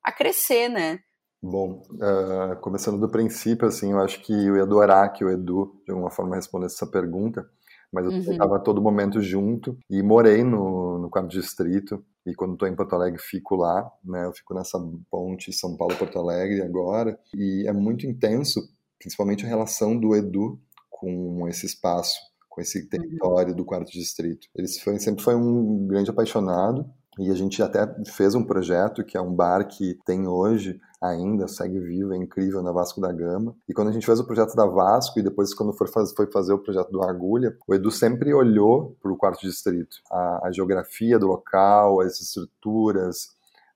[0.02, 1.00] a, crescer, né?
[1.42, 5.82] Bom, uh, começando do princípio, assim, eu acho que eu ia adorar que o Edu,
[5.84, 7.46] de alguma forma, respondesse essa pergunta,
[7.92, 8.62] mas eu estava uhum.
[8.62, 13.20] todo momento junto e morei no, no quarto distrito e quando estou em Porto Alegre
[13.20, 14.24] fico lá, né?
[14.26, 14.78] Eu fico nessa
[15.10, 18.60] ponte São Paulo-Porto Alegre agora e é muito intenso,
[18.98, 20.58] principalmente a relação do Edu
[20.88, 22.88] com esse espaço, com esse uhum.
[22.88, 24.48] território do quarto distrito.
[24.54, 29.16] Ele foi, sempre foi um grande apaixonado e a gente até fez um projeto que
[29.16, 33.54] é um bar que tem hoje ainda, segue vivo, é incrível na Vasco da Gama.
[33.68, 35.86] E quando a gente fez o projeto da Vasco e depois quando foi
[36.32, 39.96] fazer o projeto do Agulha, o Edu sempre olhou para o quarto distrito.
[40.10, 43.28] A, a geografia do local, as estruturas,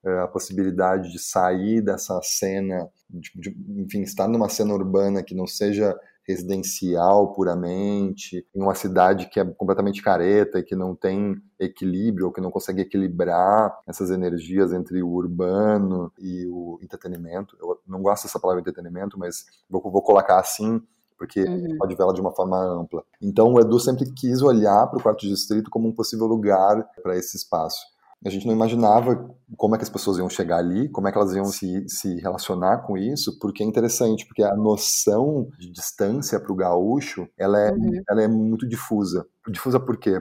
[0.04, 5.34] eh, a possibilidade de sair dessa cena, de, de, enfim, estar numa cena urbana que
[5.34, 5.94] não seja
[6.28, 12.32] residencial puramente, em uma cidade que é completamente careta e que não tem equilíbrio, ou
[12.32, 17.56] que não consegue equilibrar essas energias entre o urbano e o entretenimento.
[17.58, 20.82] Eu não gosto dessa palavra entretenimento, mas vou, vou colocar assim,
[21.16, 21.78] porque uhum.
[21.78, 23.02] pode vê-la de uma forma ampla.
[23.20, 27.16] Então o Edu sempre quis olhar para o quarto distrito como um possível lugar para
[27.16, 31.08] esse espaço a gente não imaginava como é que as pessoas iam chegar ali, como
[31.08, 35.48] é que elas iam se, se relacionar com isso, porque é interessante, porque a noção
[35.58, 38.02] de distância para o gaúcho, ela é, uhum.
[38.08, 39.26] ela é muito difusa.
[39.48, 40.20] Difusa por quê?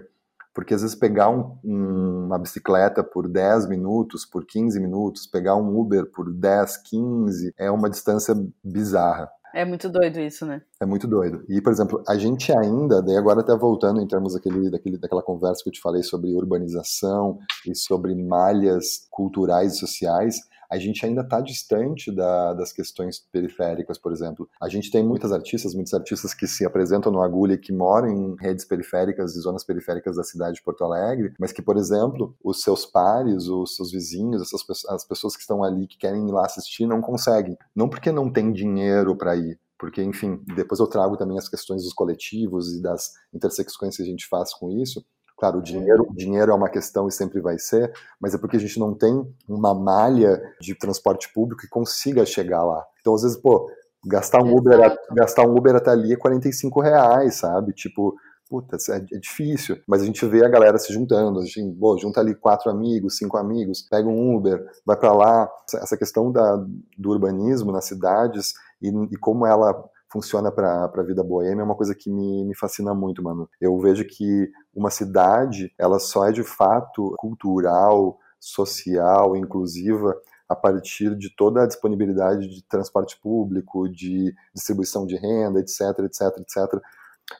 [0.53, 5.55] Porque às vezes pegar um, um, uma bicicleta por 10 minutos, por 15 minutos, pegar
[5.55, 8.33] um Uber por 10, 15, é uma distância
[8.63, 9.29] bizarra.
[9.57, 10.61] É muito doido isso, né?
[10.79, 11.43] É muito doido.
[11.49, 15.23] E, por exemplo, a gente ainda, daí agora até voltando em termos daquele, daquele, daquela
[15.23, 20.35] conversa que eu te falei sobre urbanização e sobre malhas culturais e sociais,
[20.69, 24.49] a gente ainda está distante da, das questões periféricas, por exemplo.
[24.61, 28.09] A gente tem muitas artistas, muitos artistas que se apresentam no Agulha e que moram
[28.09, 32.35] em redes periféricas e zonas periféricas da cidade de Porto Alegre, mas que, por exemplo,
[32.43, 36.31] os seus pares, os seus vizinhos, essas, as pessoas que estão ali que querem ir
[36.31, 37.57] lá assistir não conseguem.
[37.75, 41.83] Não porque não tem dinheiro para ir, porque, enfim, depois eu trago também as questões
[41.83, 45.05] dos coletivos e das intersecções que a gente faz com isso,
[45.37, 48.57] Claro, o dinheiro, o dinheiro é uma questão e sempre vai ser, mas é porque
[48.57, 52.83] a gente não tem uma malha de transporte público que consiga chegar lá.
[52.99, 53.69] Então, às vezes, pô,
[54.03, 57.71] gastar um Uber, gastar um Uber até ali é 45 reais, sabe?
[57.73, 58.15] Tipo,
[58.49, 59.77] puta, é, é, difícil.
[59.87, 63.17] Mas a gente vê a galera se juntando, a gente, pô, junta ali quatro amigos,
[63.17, 65.49] cinco amigos, pega um Uber, vai para lá.
[65.75, 66.55] Essa questão da,
[66.97, 71.75] do urbanismo nas cidades e, e como ela funciona para a vida boêmia é uma
[71.75, 73.49] coisa que me, me fascina muito, mano.
[73.59, 80.15] Eu vejo que uma cidade, ela só é de fato cultural, social, inclusiva,
[80.47, 86.21] a partir de toda a disponibilidade de transporte público, de distribuição de renda, etc, etc,
[86.39, 86.81] etc.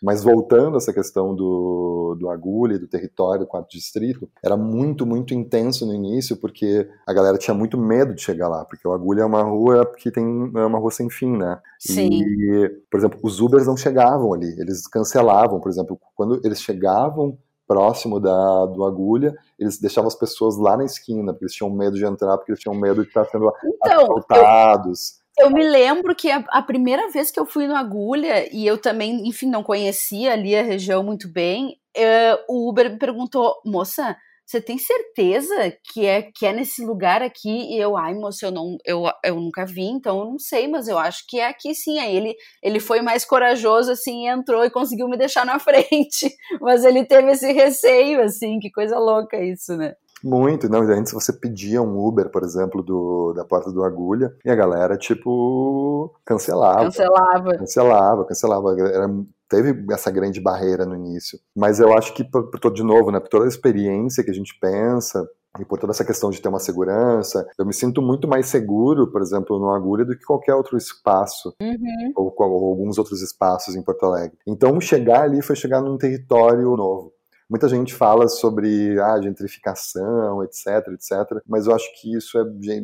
[0.02, 5.06] Mas voltando a essa questão do, do agulha, do território, do quarto distrito, era muito,
[5.06, 8.94] muito intenso no início, porque a galera tinha muito medo de chegar lá, porque o
[8.94, 11.60] agulha é uma rua que tem é uma rua sem fim, né?
[11.80, 12.10] Sim.
[12.12, 17.38] E, por exemplo, os Ubers não chegavam ali, eles cancelavam, por exemplo, quando eles chegavam
[17.68, 21.98] próximo da, do agulha, eles deixavam as pessoas lá na esquina, porque eles tinham medo
[21.98, 25.17] de entrar, porque eles tinham medo de estar sendo então, assaltados.
[25.40, 28.78] Eu me lembro que a, a, primeira vez que eu fui no Agulha, e eu
[28.78, 34.18] também, enfim, não conhecia ali a região muito bem, uh, o Uber me perguntou, moça,
[34.48, 37.50] você tem certeza que é que é nesse lugar aqui?
[37.50, 40.88] E eu, ai, moça, eu, não, eu, eu nunca vi, então eu não sei, mas
[40.88, 42.00] eu acho que é aqui sim.
[42.00, 46.34] Aí ele, ele foi mais corajoso, assim, entrou e conseguiu me deixar na frente.
[46.62, 49.96] Mas ele teve esse receio, assim, que coisa louca isso, né?
[50.24, 54.50] Muito, não, antes você pedia um Uber, por exemplo, do, da porta do Agulha, e
[54.50, 56.86] a galera, tipo, cancelava.
[56.86, 57.58] Cancelava.
[57.58, 58.80] Cancelava, cancelava.
[58.80, 59.08] Era,
[59.48, 61.40] teve essa grande barreira no início.
[61.56, 64.34] Mas eu acho que, por, por, de novo, né, por toda a experiência que a
[64.34, 65.28] gente pensa,
[65.60, 69.12] e por toda essa questão de ter uma segurança, eu me sinto muito mais seguro,
[69.12, 72.12] por exemplo, no Agulha do que qualquer outro espaço, uhum.
[72.16, 74.38] ou, ou, alguns outros espaços em Porto Alegre.
[74.46, 77.12] Então, chegar ali foi chegar num território novo.
[77.50, 82.44] Muita gente fala sobre ah, gentrificação, etc, etc, mas eu acho que isso é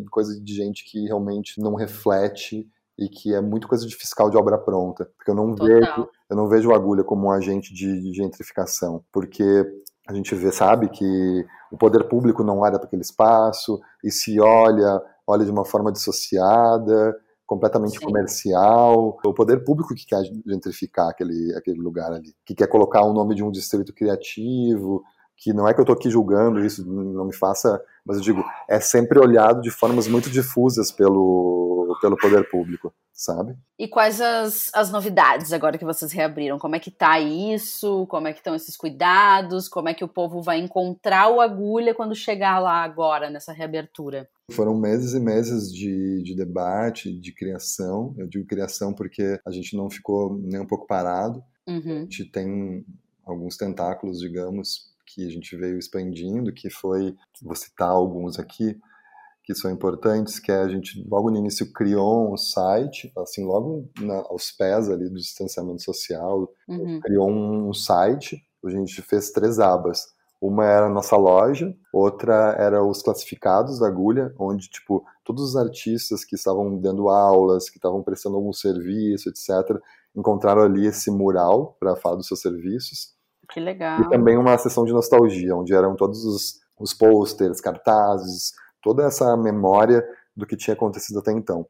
[0.10, 4.38] coisa de gente que realmente não reflete e que é muito coisa de fiscal de
[4.38, 5.68] obra pronta, porque eu não Total.
[5.68, 9.66] vejo, eu não vejo a agulha como um agente de gentrificação, porque
[10.08, 14.40] a gente vê, sabe, que o poder público não olha para aquele espaço e se
[14.40, 17.16] olha, olha de uma forma dissociada,
[17.54, 18.06] completamente Sim.
[18.06, 19.20] comercial.
[19.24, 23.36] O poder público que quer gentrificar aquele, aquele lugar ali, que quer colocar o nome
[23.36, 25.04] de um distrito criativo,
[25.38, 28.44] que não é que eu estou aqui julgando isso, não me faça, mas eu digo,
[28.68, 33.56] é sempre olhado de formas muito difusas pelo, pelo poder público, sabe?
[33.78, 36.58] E quais as, as novidades agora que vocês reabriram?
[36.58, 38.08] Como é que tá isso?
[38.08, 39.68] Como é que estão esses cuidados?
[39.68, 44.30] Como é que o povo vai encontrar o agulha quando chegar lá agora, nessa reabertura?
[44.52, 48.14] Foram meses e meses de, de debate, de criação.
[48.18, 51.44] Eu digo criação porque a gente não ficou nem um pouco parado.
[51.68, 51.98] Uhum.
[51.98, 52.86] A gente tem
[53.26, 58.78] alguns tentáculos, digamos, que a gente veio expandindo, que foi, vou citar alguns aqui,
[59.44, 63.90] que são importantes, que é a gente logo no início criou um site, assim, logo
[64.00, 67.00] na, aos pés ali do distanciamento social, uhum.
[67.02, 70.06] criou um site, a gente fez três abas.
[70.46, 75.56] Uma era a nossa loja, outra era os classificados da agulha, onde, tipo, todos os
[75.56, 79.80] artistas que estavam dando aulas, que estavam prestando algum serviço, etc.,
[80.14, 83.14] encontraram ali esse mural para falar dos seus serviços.
[83.50, 84.02] Que legal.
[84.02, 88.52] E também uma sessão de nostalgia, onde eram todos os, os posters, cartazes,
[88.82, 91.66] toda essa memória do que tinha acontecido até então.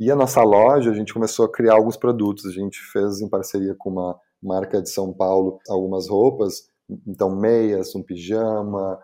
[0.00, 2.46] E a nossa loja, a gente começou a criar alguns produtos.
[2.46, 6.72] A gente fez em parceria com uma marca de São Paulo algumas roupas
[7.06, 8.98] então, meias, um pijama,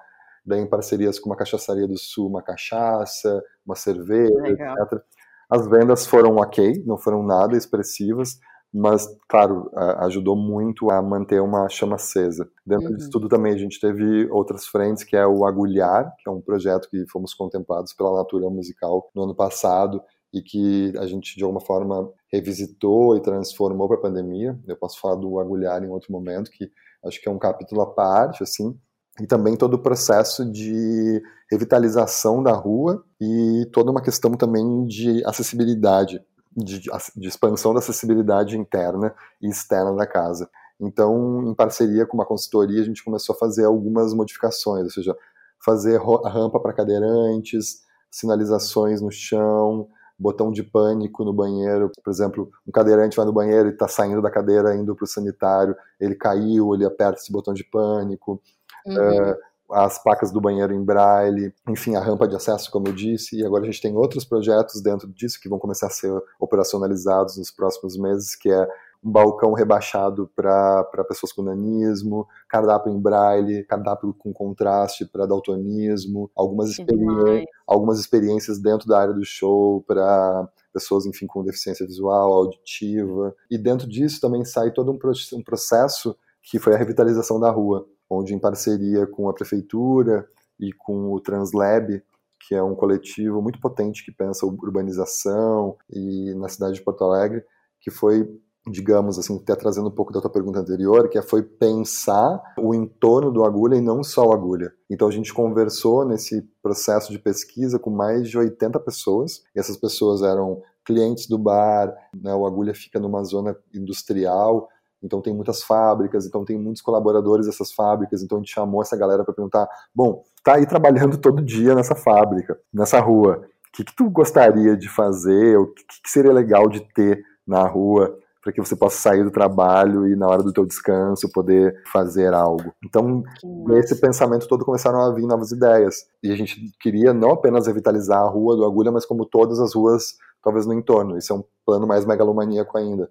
[0.45, 4.77] daí em parcerias com uma cachaçaria do sul, uma cachaça, uma cerveja, Legal.
[4.83, 5.01] etc.
[5.49, 8.39] As vendas foram ok, não foram nada expressivas,
[8.73, 12.49] mas, claro, ajudou muito a manter uma chama acesa.
[12.65, 12.97] Dentro uhum.
[12.97, 16.41] disso tudo também a gente teve outras frentes, que é o Agulhar, que é um
[16.41, 20.01] projeto que fomos contemplados pela Natura Musical no ano passado
[20.33, 24.59] e que a gente, de alguma forma, revisitou e transformou para a pandemia.
[24.67, 26.71] Eu posso falar do Agulhar em outro momento, que
[27.05, 28.79] acho que é um capítulo à parte, assim,
[29.21, 35.23] e também todo o processo de revitalização da rua e toda uma questão também de
[35.27, 36.23] acessibilidade,
[36.57, 40.49] de, de expansão da acessibilidade interna e externa da casa.
[40.81, 45.15] Então, em parceria com uma consultoria, a gente começou a fazer algumas modificações, ou seja,
[45.63, 49.89] fazer rampa para cadeirantes, sinalizações no chão,
[50.21, 51.91] botão de pânico no banheiro.
[52.05, 55.09] Por exemplo, um cadeirante vai no banheiro e está saindo da cadeira, indo para o
[55.09, 58.41] sanitário, ele caiu, ele aperta esse botão de pânico.
[58.87, 59.31] Uhum.
[59.31, 59.37] Uh,
[59.73, 63.47] as placas do banheiro em braille, enfim, a rampa de acesso, como eu disse, e
[63.47, 67.51] agora a gente tem outros projetos dentro disso que vão começar a ser operacionalizados nos
[67.53, 68.69] próximos meses, que é
[69.03, 76.31] um balcão rebaixado para pessoas com nanismo, cardápio em braille, cardápio com contraste para daltonismo,
[76.37, 82.33] algumas, experi algumas experiências dentro da área do show para pessoas, enfim, com deficiência visual,
[82.33, 83.35] auditiva.
[83.51, 84.99] E dentro disso também sai todo um,
[85.35, 90.73] um processo que foi a revitalização da rua, onde em parceria com a prefeitura e
[90.73, 92.03] com o Translab,
[92.39, 97.45] que é um coletivo muito potente que pensa urbanização e na cidade de Porto Alegre,
[97.81, 98.29] que foi
[98.71, 102.75] digamos assim, até trazendo um pouco da tua pergunta anterior, que é, foi pensar o
[102.75, 104.73] entorno do agulha e não só o agulha.
[104.89, 109.77] Então a gente conversou nesse processo de pesquisa com mais de 80 pessoas, e essas
[109.77, 114.69] pessoas eram clientes do bar, né, o agulha fica numa zona industrial,
[115.03, 118.97] então tem muitas fábricas, então tem muitos colaboradores dessas fábricas, então a gente chamou essa
[118.97, 123.85] galera para perguntar, bom, tá aí trabalhando todo dia nessa fábrica, nessa rua, o que,
[123.85, 128.53] que tu gostaria de fazer, o que, que seria legal de ter na rua, para
[128.53, 132.73] que você possa sair do trabalho e na hora do teu descanso poder fazer algo.
[132.85, 133.23] Então,
[133.69, 136.07] nesse pensamento todo começaram a vir novas ideias.
[136.23, 139.75] E a gente queria não apenas revitalizar a rua do Agulha, mas como todas as
[139.75, 141.19] ruas, talvez no entorno.
[141.19, 143.11] Isso é um plano mais megalomaníaco ainda.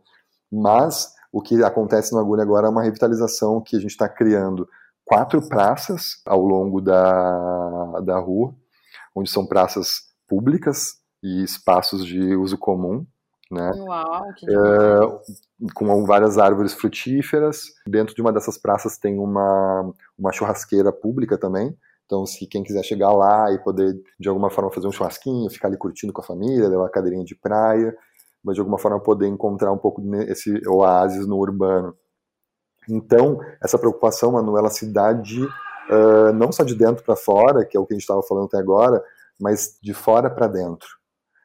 [0.51, 4.68] Mas o que acontece no Agulha agora é uma revitalização que a gente está criando
[5.06, 8.54] quatro praças ao longo da, da rua,
[9.16, 13.06] onde são praças públicas e espaços de uso comum,
[13.52, 13.72] né?
[13.76, 17.64] Uau, que é, com várias árvores frutíferas.
[17.88, 21.76] Dentro de uma dessas praças tem uma, uma churrasqueira pública também,
[22.06, 25.68] Então, se quem quiser chegar lá e poder, de alguma forma, fazer um churrasquinho, ficar
[25.68, 27.95] ali curtindo com a família, levar uma cadeirinha de praia,
[28.43, 31.95] mas de alguma forma poder encontrar um pouco esse oásis no urbano.
[32.89, 37.66] Então, essa preocupação, Manu, ela se dá de, uh, não só de dentro para fora,
[37.66, 39.04] que é o que a gente estava falando até agora,
[39.39, 40.99] mas de fora para dentro.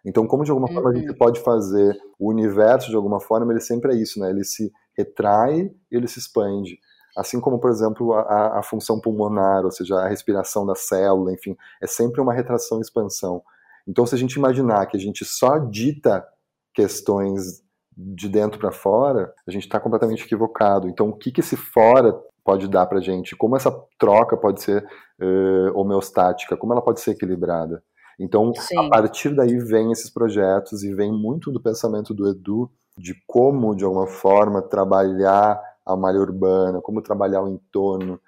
[0.05, 1.17] Então, como de alguma forma a gente uhum.
[1.17, 4.31] pode fazer o universo, de alguma forma, ele sempre é isso, né?
[4.31, 6.79] Ele se retrai e ele se expande.
[7.17, 11.57] Assim como, por exemplo, a, a função pulmonar, ou seja, a respiração da célula, enfim,
[11.81, 13.43] é sempre uma retração e expansão.
[13.87, 16.27] Então, se a gente imaginar que a gente só dita
[16.75, 17.63] questões
[17.97, 20.89] de dentro para fora, a gente está completamente equivocado.
[20.89, 22.13] Então, o que, que esse fora
[22.45, 23.37] pode dar para a gente?
[23.37, 24.85] Como essa troca pode ser
[25.21, 26.57] uh, homeostática?
[26.57, 27.83] Como ela pode ser equilibrada?
[28.19, 28.79] Então, Sim.
[28.79, 33.75] a partir daí vem esses projetos e vem muito do pensamento do Edu de como,
[33.75, 38.21] de alguma forma, trabalhar a malha urbana, como trabalhar o entorno,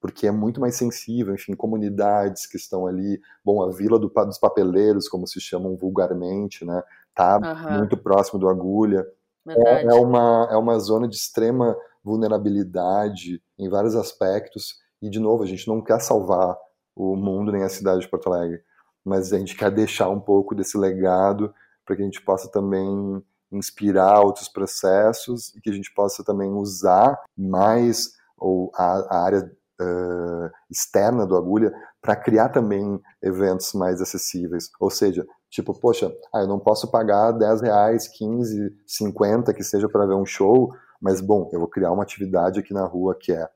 [0.00, 4.38] porque é muito mais sensível, enfim, comunidades que estão ali, bom, a Vila do, dos
[4.38, 6.82] Papeleiros, como se chamam vulgarmente, né,
[7.14, 7.78] tá uhum.
[7.78, 9.06] muito próximo do Agulha,
[9.48, 15.42] é, é, uma, é uma zona de extrema vulnerabilidade em vários aspectos, e de novo,
[15.42, 16.56] a gente não quer salvar
[16.94, 18.62] o mundo nem a cidade de Porto Alegre,
[19.08, 21.52] mas a gente quer deixar um pouco desse legado
[21.84, 26.50] para que a gente possa também inspirar outros processos e que a gente possa também
[26.50, 29.50] usar mais ou a, a área
[29.80, 34.70] uh, externa do Agulha para criar também eventos mais acessíveis.
[34.78, 39.88] Ou seja, tipo, poxa, ah, eu não posso pagar 10 reais, 15, 50 que seja
[39.88, 43.32] para ver um show, mas bom, eu vou criar uma atividade aqui na rua que
[43.32, 43.48] é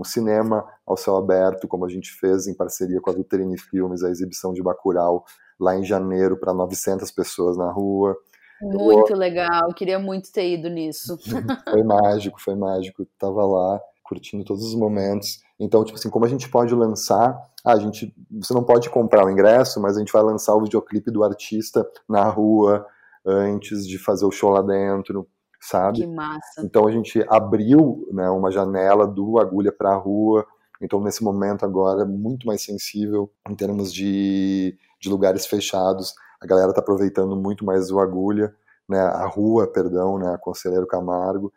[0.00, 4.02] um cinema ao céu aberto, como a gente fez em parceria com a Vitrine Filmes,
[4.02, 5.24] a exibição de Bacurau
[5.58, 8.16] lá em janeiro para 900 pessoas na rua.
[8.62, 11.18] Muito legal, queria muito ter ido nisso.
[11.70, 13.06] foi mágico, foi mágico.
[13.18, 15.40] Tava lá curtindo todos os momentos.
[15.58, 19.24] Então, tipo assim, como a gente pode lançar, ah, a gente, você não pode comprar
[19.24, 22.86] o ingresso, mas a gente vai lançar o videoclipe do artista na rua
[23.24, 25.28] antes de fazer o show lá dentro,
[25.60, 26.00] sabe?
[26.00, 26.62] Que massa.
[26.62, 30.46] Então a gente abriu, né, uma janela do agulha para a rua.
[30.80, 36.70] Então nesse momento agora muito mais sensível em termos de, de lugares fechados a galera
[36.70, 38.54] está aproveitando muito mais o Agulha,
[38.88, 41.52] né, a rua, perdão, né, a Conselheiro Camargo.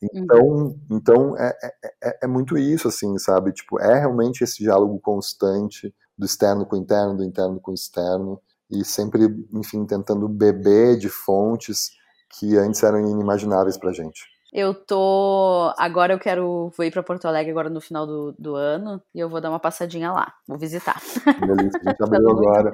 [0.00, 0.80] Então, uhum.
[0.90, 3.52] então é, é, é, é, muito isso, assim, sabe?
[3.52, 7.74] Tipo, é realmente esse diálogo constante do externo com o interno, do interno com o
[7.74, 8.40] externo,
[8.70, 11.90] e sempre, enfim, tentando beber de fontes
[12.30, 14.22] que antes eram inimagináveis pra gente.
[14.52, 15.72] Eu tô.
[15.76, 16.72] Agora eu quero.
[16.74, 19.50] Vou ir para Porto Alegre agora no final do, do ano e eu vou dar
[19.50, 20.32] uma passadinha lá.
[20.46, 21.00] Vou visitar.
[21.24, 22.72] Delícia, a gente abriu agora.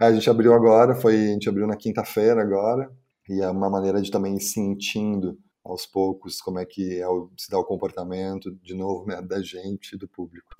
[0.00, 2.88] A gente abriu agora, foi, a gente abriu na quinta-feira agora.
[3.28, 7.30] E é uma maneira de também ir sentindo aos poucos como é que é o,
[7.36, 10.54] se dá o comportamento, de novo, né, da gente, do público.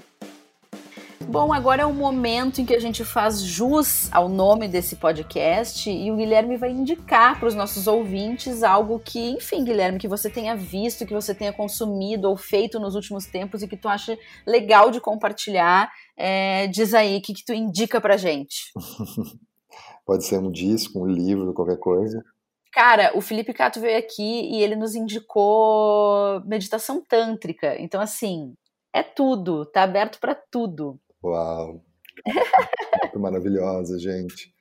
[1.28, 5.90] Bom, agora é o momento em que a gente faz jus ao nome desse podcast
[5.90, 10.30] e o Guilherme vai indicar para os nossos ouvintes algo que, enfim, Guilherme, que você
[10.30, 14.16] tenha visto, que você tenha consumido ou feito nos últimos tempos e que tu acha
[14.46, 15.90] legal de compartilhar.
[16.16, 18.72] É, diz aí, o que, que tu indica para gente?
[20.06, 22.24] Pode ser um disco, um livro, qualquer coisa.
[22.72, 27.74] Cara, o Felipe Cato veio aqui e ele nos indicou meditação tântrica.
[27.80, 28.54] Então, assim,
[28.92, 31.00] é tudo, tá aberto para tudo.
[31.26, 31.82] Uau!
[33.02, 34.54] Muito maravilhosa, gente.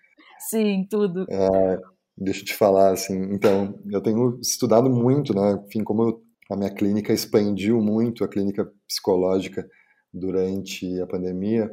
[0.50, 1.26] Sim, tudo.
[1.30, 1.80] É,
[2.18, 5.60] deixa eu te falar, assim, então, eu tenho estudado muito, né?
[5.66, 9.68] Enfim, como a minha clínica expandiu muito, a clínica psicológica,
[10.14, 11.70] durante a pandemia,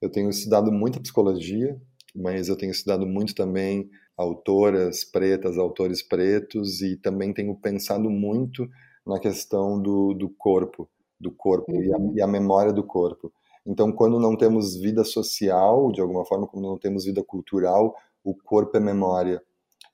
[0.00, 1.80] eu tenho estudado muita psicologia,
[2.14, 8.68] mas eu tenho estudado muito também autoras pretas, autores pretos, e também tenho pensado muito
[9.06, 11.82] na questão do, do corpo, do corpo uhum.
[11.82, 12.12] e, a, uhum.
[12.16, 13.32] e a memória do corpo.
[13.66, 17.94] Então, quando não temos vida social, de alguma forma, quando não temos vida cultural,
[18.24, 19.42] o corpo é memória.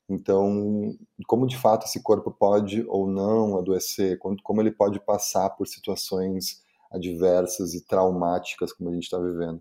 [0.09, 0.95] Então,
[1.27, 6.63] como de fato esse corpo pode ou não adoecer, como ele pode passar por situações
[6.93, 9.61] adversas e traumáticas como a gente está vivendo.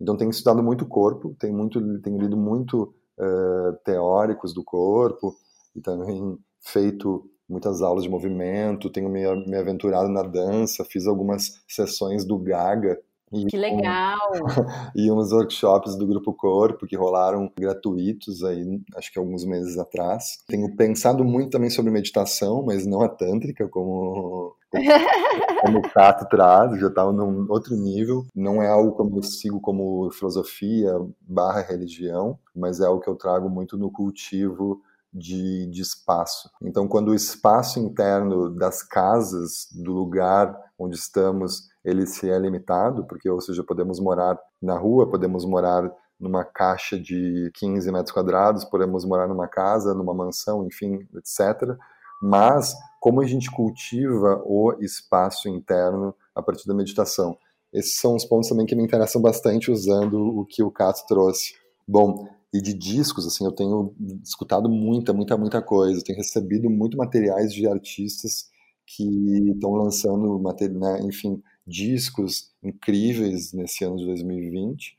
[0.00, 5.36] Então, tenho estudado muito o corpo, tenho, muito, tenho lido muito uh, teóricos do corpo
[5.74, 11.62] e também feito muitas aulas de movimento, tenho me, me aventurado na dança, fiz algumas
[11.68, 12.98] sessões do Gaga,
[13.34, 14.18] e que legal!
[14.94, 20.38] e uns workshops do Grupo Corpo que rolaram gratuitos aí, acho que alguns meses atrás.
[20.46, 24.54] Tenho pensado muito também sobre meditação, mas não a tântrica, como,
[25.62, 28.24] como, o Tato traz, já estava num outro nível.
[28.34, 33.16] Não é algo que eu sigo como filosofia barra religião, mas é algo que eu
[33.16, 34.80] trago muito no cultivo
[35.12, 36.50] de, de, espaço.
[36.60, 43.04] Então, quando o espaço interno das casas, do lugar onde estamos, ele se é limitado,
[43.04, 48.64] porque, ou seja, podemos morar na rua, podemos morar numa caixa de 15 metros quadrados,
[48.64, 51.76] podemos morar numa casa, numa mansão, enfim, etc.
[52.22, 57.36] Mas como a gente cultiva o espaço interno a partir da meditação?
[57.72, 61.54] Esses são os pontos também que me interessam bastante usando o que o Cato trouxe.
[61.86, 66.00] Bom, e de discos, assim, eu tenho escutado muita, muita, muita coisa.
[66.04, 68.48] tenho recebido muito materiais de artistas
[68.86, 70.40] que estão lançando,
[70.78, 74.98] né, enfim, discos incríveis nesse ano de 2020.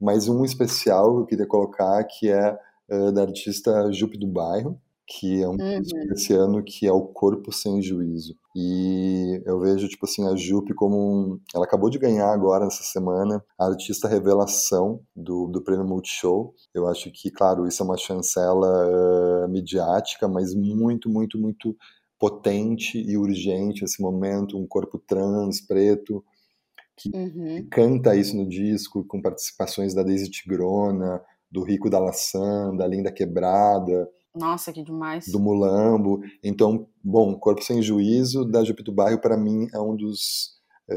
[0.00, 2.58] Mas um especial que eu queria colocar que é
[2.90, 5.82] uh, da artista Jupe do Bairro, que é um uhum.
[6.08, 8.34] desse ano que é o Corpo Sem Juízo.
[8.56, 11.40] E eu vejo, tipo assim, a Jupe como um...
[11.54, 16.54] Ela acabou de ganhar agora, nessa semana, a artista revelação do, do Prêmio Multishow.
[16.74, 21.76] Eu acho que, claro, isso é uma chancela uh, midiática, mas muito, muito, muito
[22.22, 26.24] potente e urgente esse momento, um corpo trans, preto,
[26.96, 27.66] que uhum.
[27.68, 31.20] canta isso no disco, com participações da Daisy Tigrona,
[31.50, 35.26] do Rico da Laçã, da Linda Quebrada, nossa, que demais.
[35.26, 36.22] Do Mulambo.
[36.42, 40.52] Então, bom, Corpo Sem Juízo, da Jupito Bairro, para mim, é um dos,
[40.88, 40.96] é,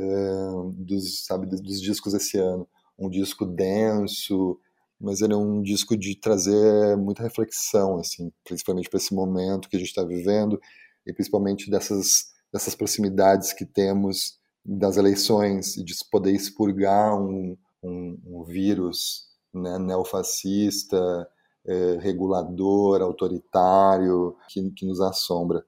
[0.77, 2.65] dos, sabe, dos discos esse ano.
[2.97, 4.57] Um disco denso,
[5.01, 9.75] mas ele é um disco de trazer muita reflexão, assim, principalmente para esse momento que
[9.75, 10.57] a gente está vivendo
[11.05, 18.17] e principalmente dessas, dessas proximidades que temos das eleições e de poder expurgar um, um,
[18.25, 21.27] um vírus né, neofascista,
[21.65, 25.63] é, regulador, autoritário, que, que nos assombra.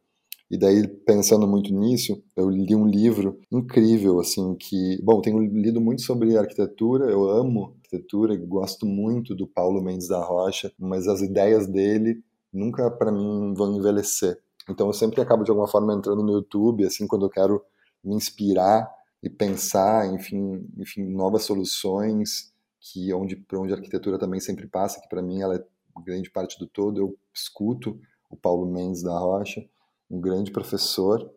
[0.49, 4.97] E daí, pensando muito nisso, eu li um livro incrível, assim, que...
[5.03, 10.23] Bom, tenho lido muito sobre arquitetura, eu amo arquitetura, gosto muito do Paulo Mendes da
[10.23, 12.23] Rocha, mas as ideias dele
[12.53, 14.39] nunca, para mim, vão envelhecer.
[14.69, 17.63] Então, eu sempre acabo, de alguma forma, entrando no YouTube, assim, quando eu quero
[18.03, 18.89] me inspirar
[19.21, 25.01] e pensar, enfim, enfim novas soluções, que onde, para onde a arquitetura também sempre passa,
[25.01, 25.63] que para mim ela é
[26.03, 27.99] grande parte do todo, eu escuto
[28.29, 29.65] o Paulo Mendes da Rocha,
[30.09, 31.29] um grande professor,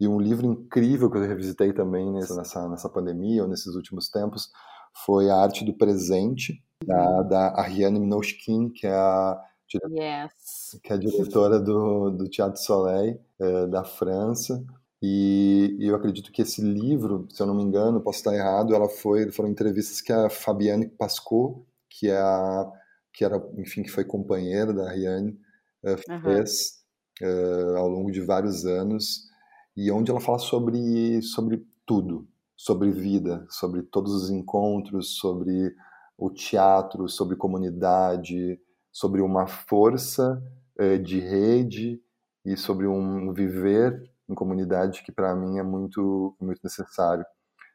[0.00, 4.50] e um livro incrível que eu revisitei também nessa, nessa pandemia ou nesses últimos tempos
[5.04, 9.40] foi A Arte do Presente, da, da Ariane Mnouchkin, que é a
[9.90, 10.80] yes.
[10.82, 14.64] que é diretora do, do Teatro Soleil é, da França.
[15.02, 18.74] E, e, eu acredito que esse livro, se eu não me engano, posso estar errado,
[18.74, 22.70] ela foi, foram entrevistas que a Fabiane Pascot, que é a
[23.12, 25.38] que era, enfim, que foi companheira da Ariane,
[25.84, 26.82] uh, fez
[27.20, 29.28] uh, ao longo de vários anos,
[29.76, 35.74] e onde ela fala sobre, sobre tudo, sobre vida, sobre todos os encontros, sobre
[36.16, 38.58] o teatro, sobre comunidade,
[38.92, 40.42] sobre uma força
[40.78, 42.00] uh, de rede
[42.44, 47.24] e sobre um viver em comunidade que para mim é muito muito necessário.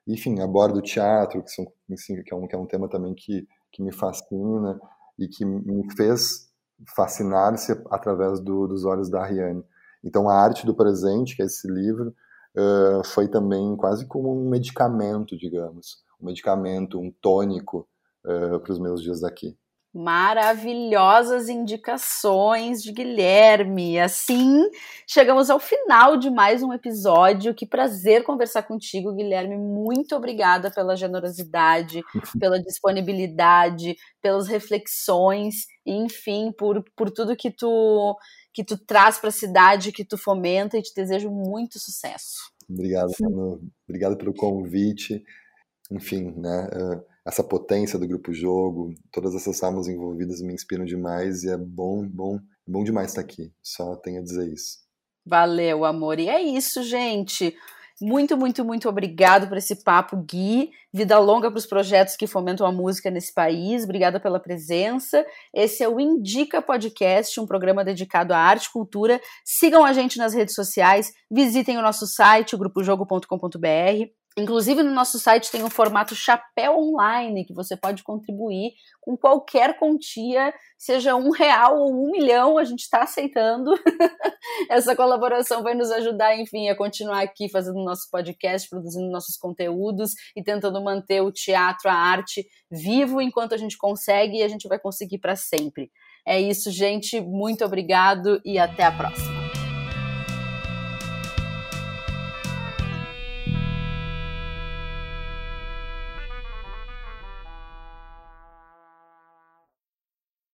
[0.07, 3.13] Enfim, aborda o teatro, que, são, assim, que, é um, que é um tema também
[3.13, 4.79] que, que me fascina,
[5.17, 6.49] e que me fez
[6.95, 9.63] fascinar-se através do, dos olhos da Ariane.
[10.03, 12.15] Então, a arte do presente, que é esse livro,
[12.55, 17.87] uh, foi também quase como um medicamento, digamos, um medicamento, um tônico
[18.23, 19.57] uh, para os meus dias daqui
[19.97, 23.99] maravilhosas indicações de Guilherme.
[23.99, 24.69] Assim,
[25.07, 27.55] chegamos ao final de mais um episódio.
[27.55, 29.57] Que prazer conversar contigo, Guilherme.
[29.57, 32.03] Muito obrigada pela generosidade,
[32.39, 38.15] pela disponibilidade, pelas reflexões, enfim, por, por tudo que tu
[38.53, 42.51] que tu traz para a cidade, que tu fomenta e te desejo muito sucesso.
[42.67, 43.11] Obrigado.
[43.87, 45.23] Obrigado pelo convite.
[45.91, 46.67] Enfim, né?
[46.73, 51.57] Uh essa potência do grupo jogo, todas essas almas envolvidas me inspiram demais e é
[51.57, 53.51] bom, bom, bom demais estar aqui.
[53.61, 54.77] Só tenho a dizer isso.
[55.25, 56.19] Valeu, amor.
[56.19, 57.53] E é isso, gente.
[57.99, 60.69] Muito, muito, muito obrigado por esse papo, Gui.
[60.93, 63.83] Vida longa para os projetos que fomentam a música nesse país.
[63.83, 65.25] Obrigada pela presença.
[65.53, 69.19] Esse é o Indica Podcast, um programa dedicado à arte e cultura.
[69.43, 74.26] Sigam a gente nas redes sociais, visitem o nosso site, grupojogo.com.br.
[74.37, 79.79] Inclusive, no nosso site tem um formato chapéu online que você pode contribuir com qualquer
[79.79, 83.71] quantia, seja um real ou um milhão, a gente está aceitando.
[84.69, 90.11] Essa colaboração vai nos ajudar, enfim, a continuar aqui fazendo nosso podcast, produzindo nossos conteúdos
[90.35, 94.67] e tentando manter o teatro, a arte vivo enquanto a gente consegue e a gente
[94.67, 95.89] vai conseguir para sempre.
[96.27, 97.19] É isso, gente.
[97.19, 99.36] Muito obrigado e até a próxima.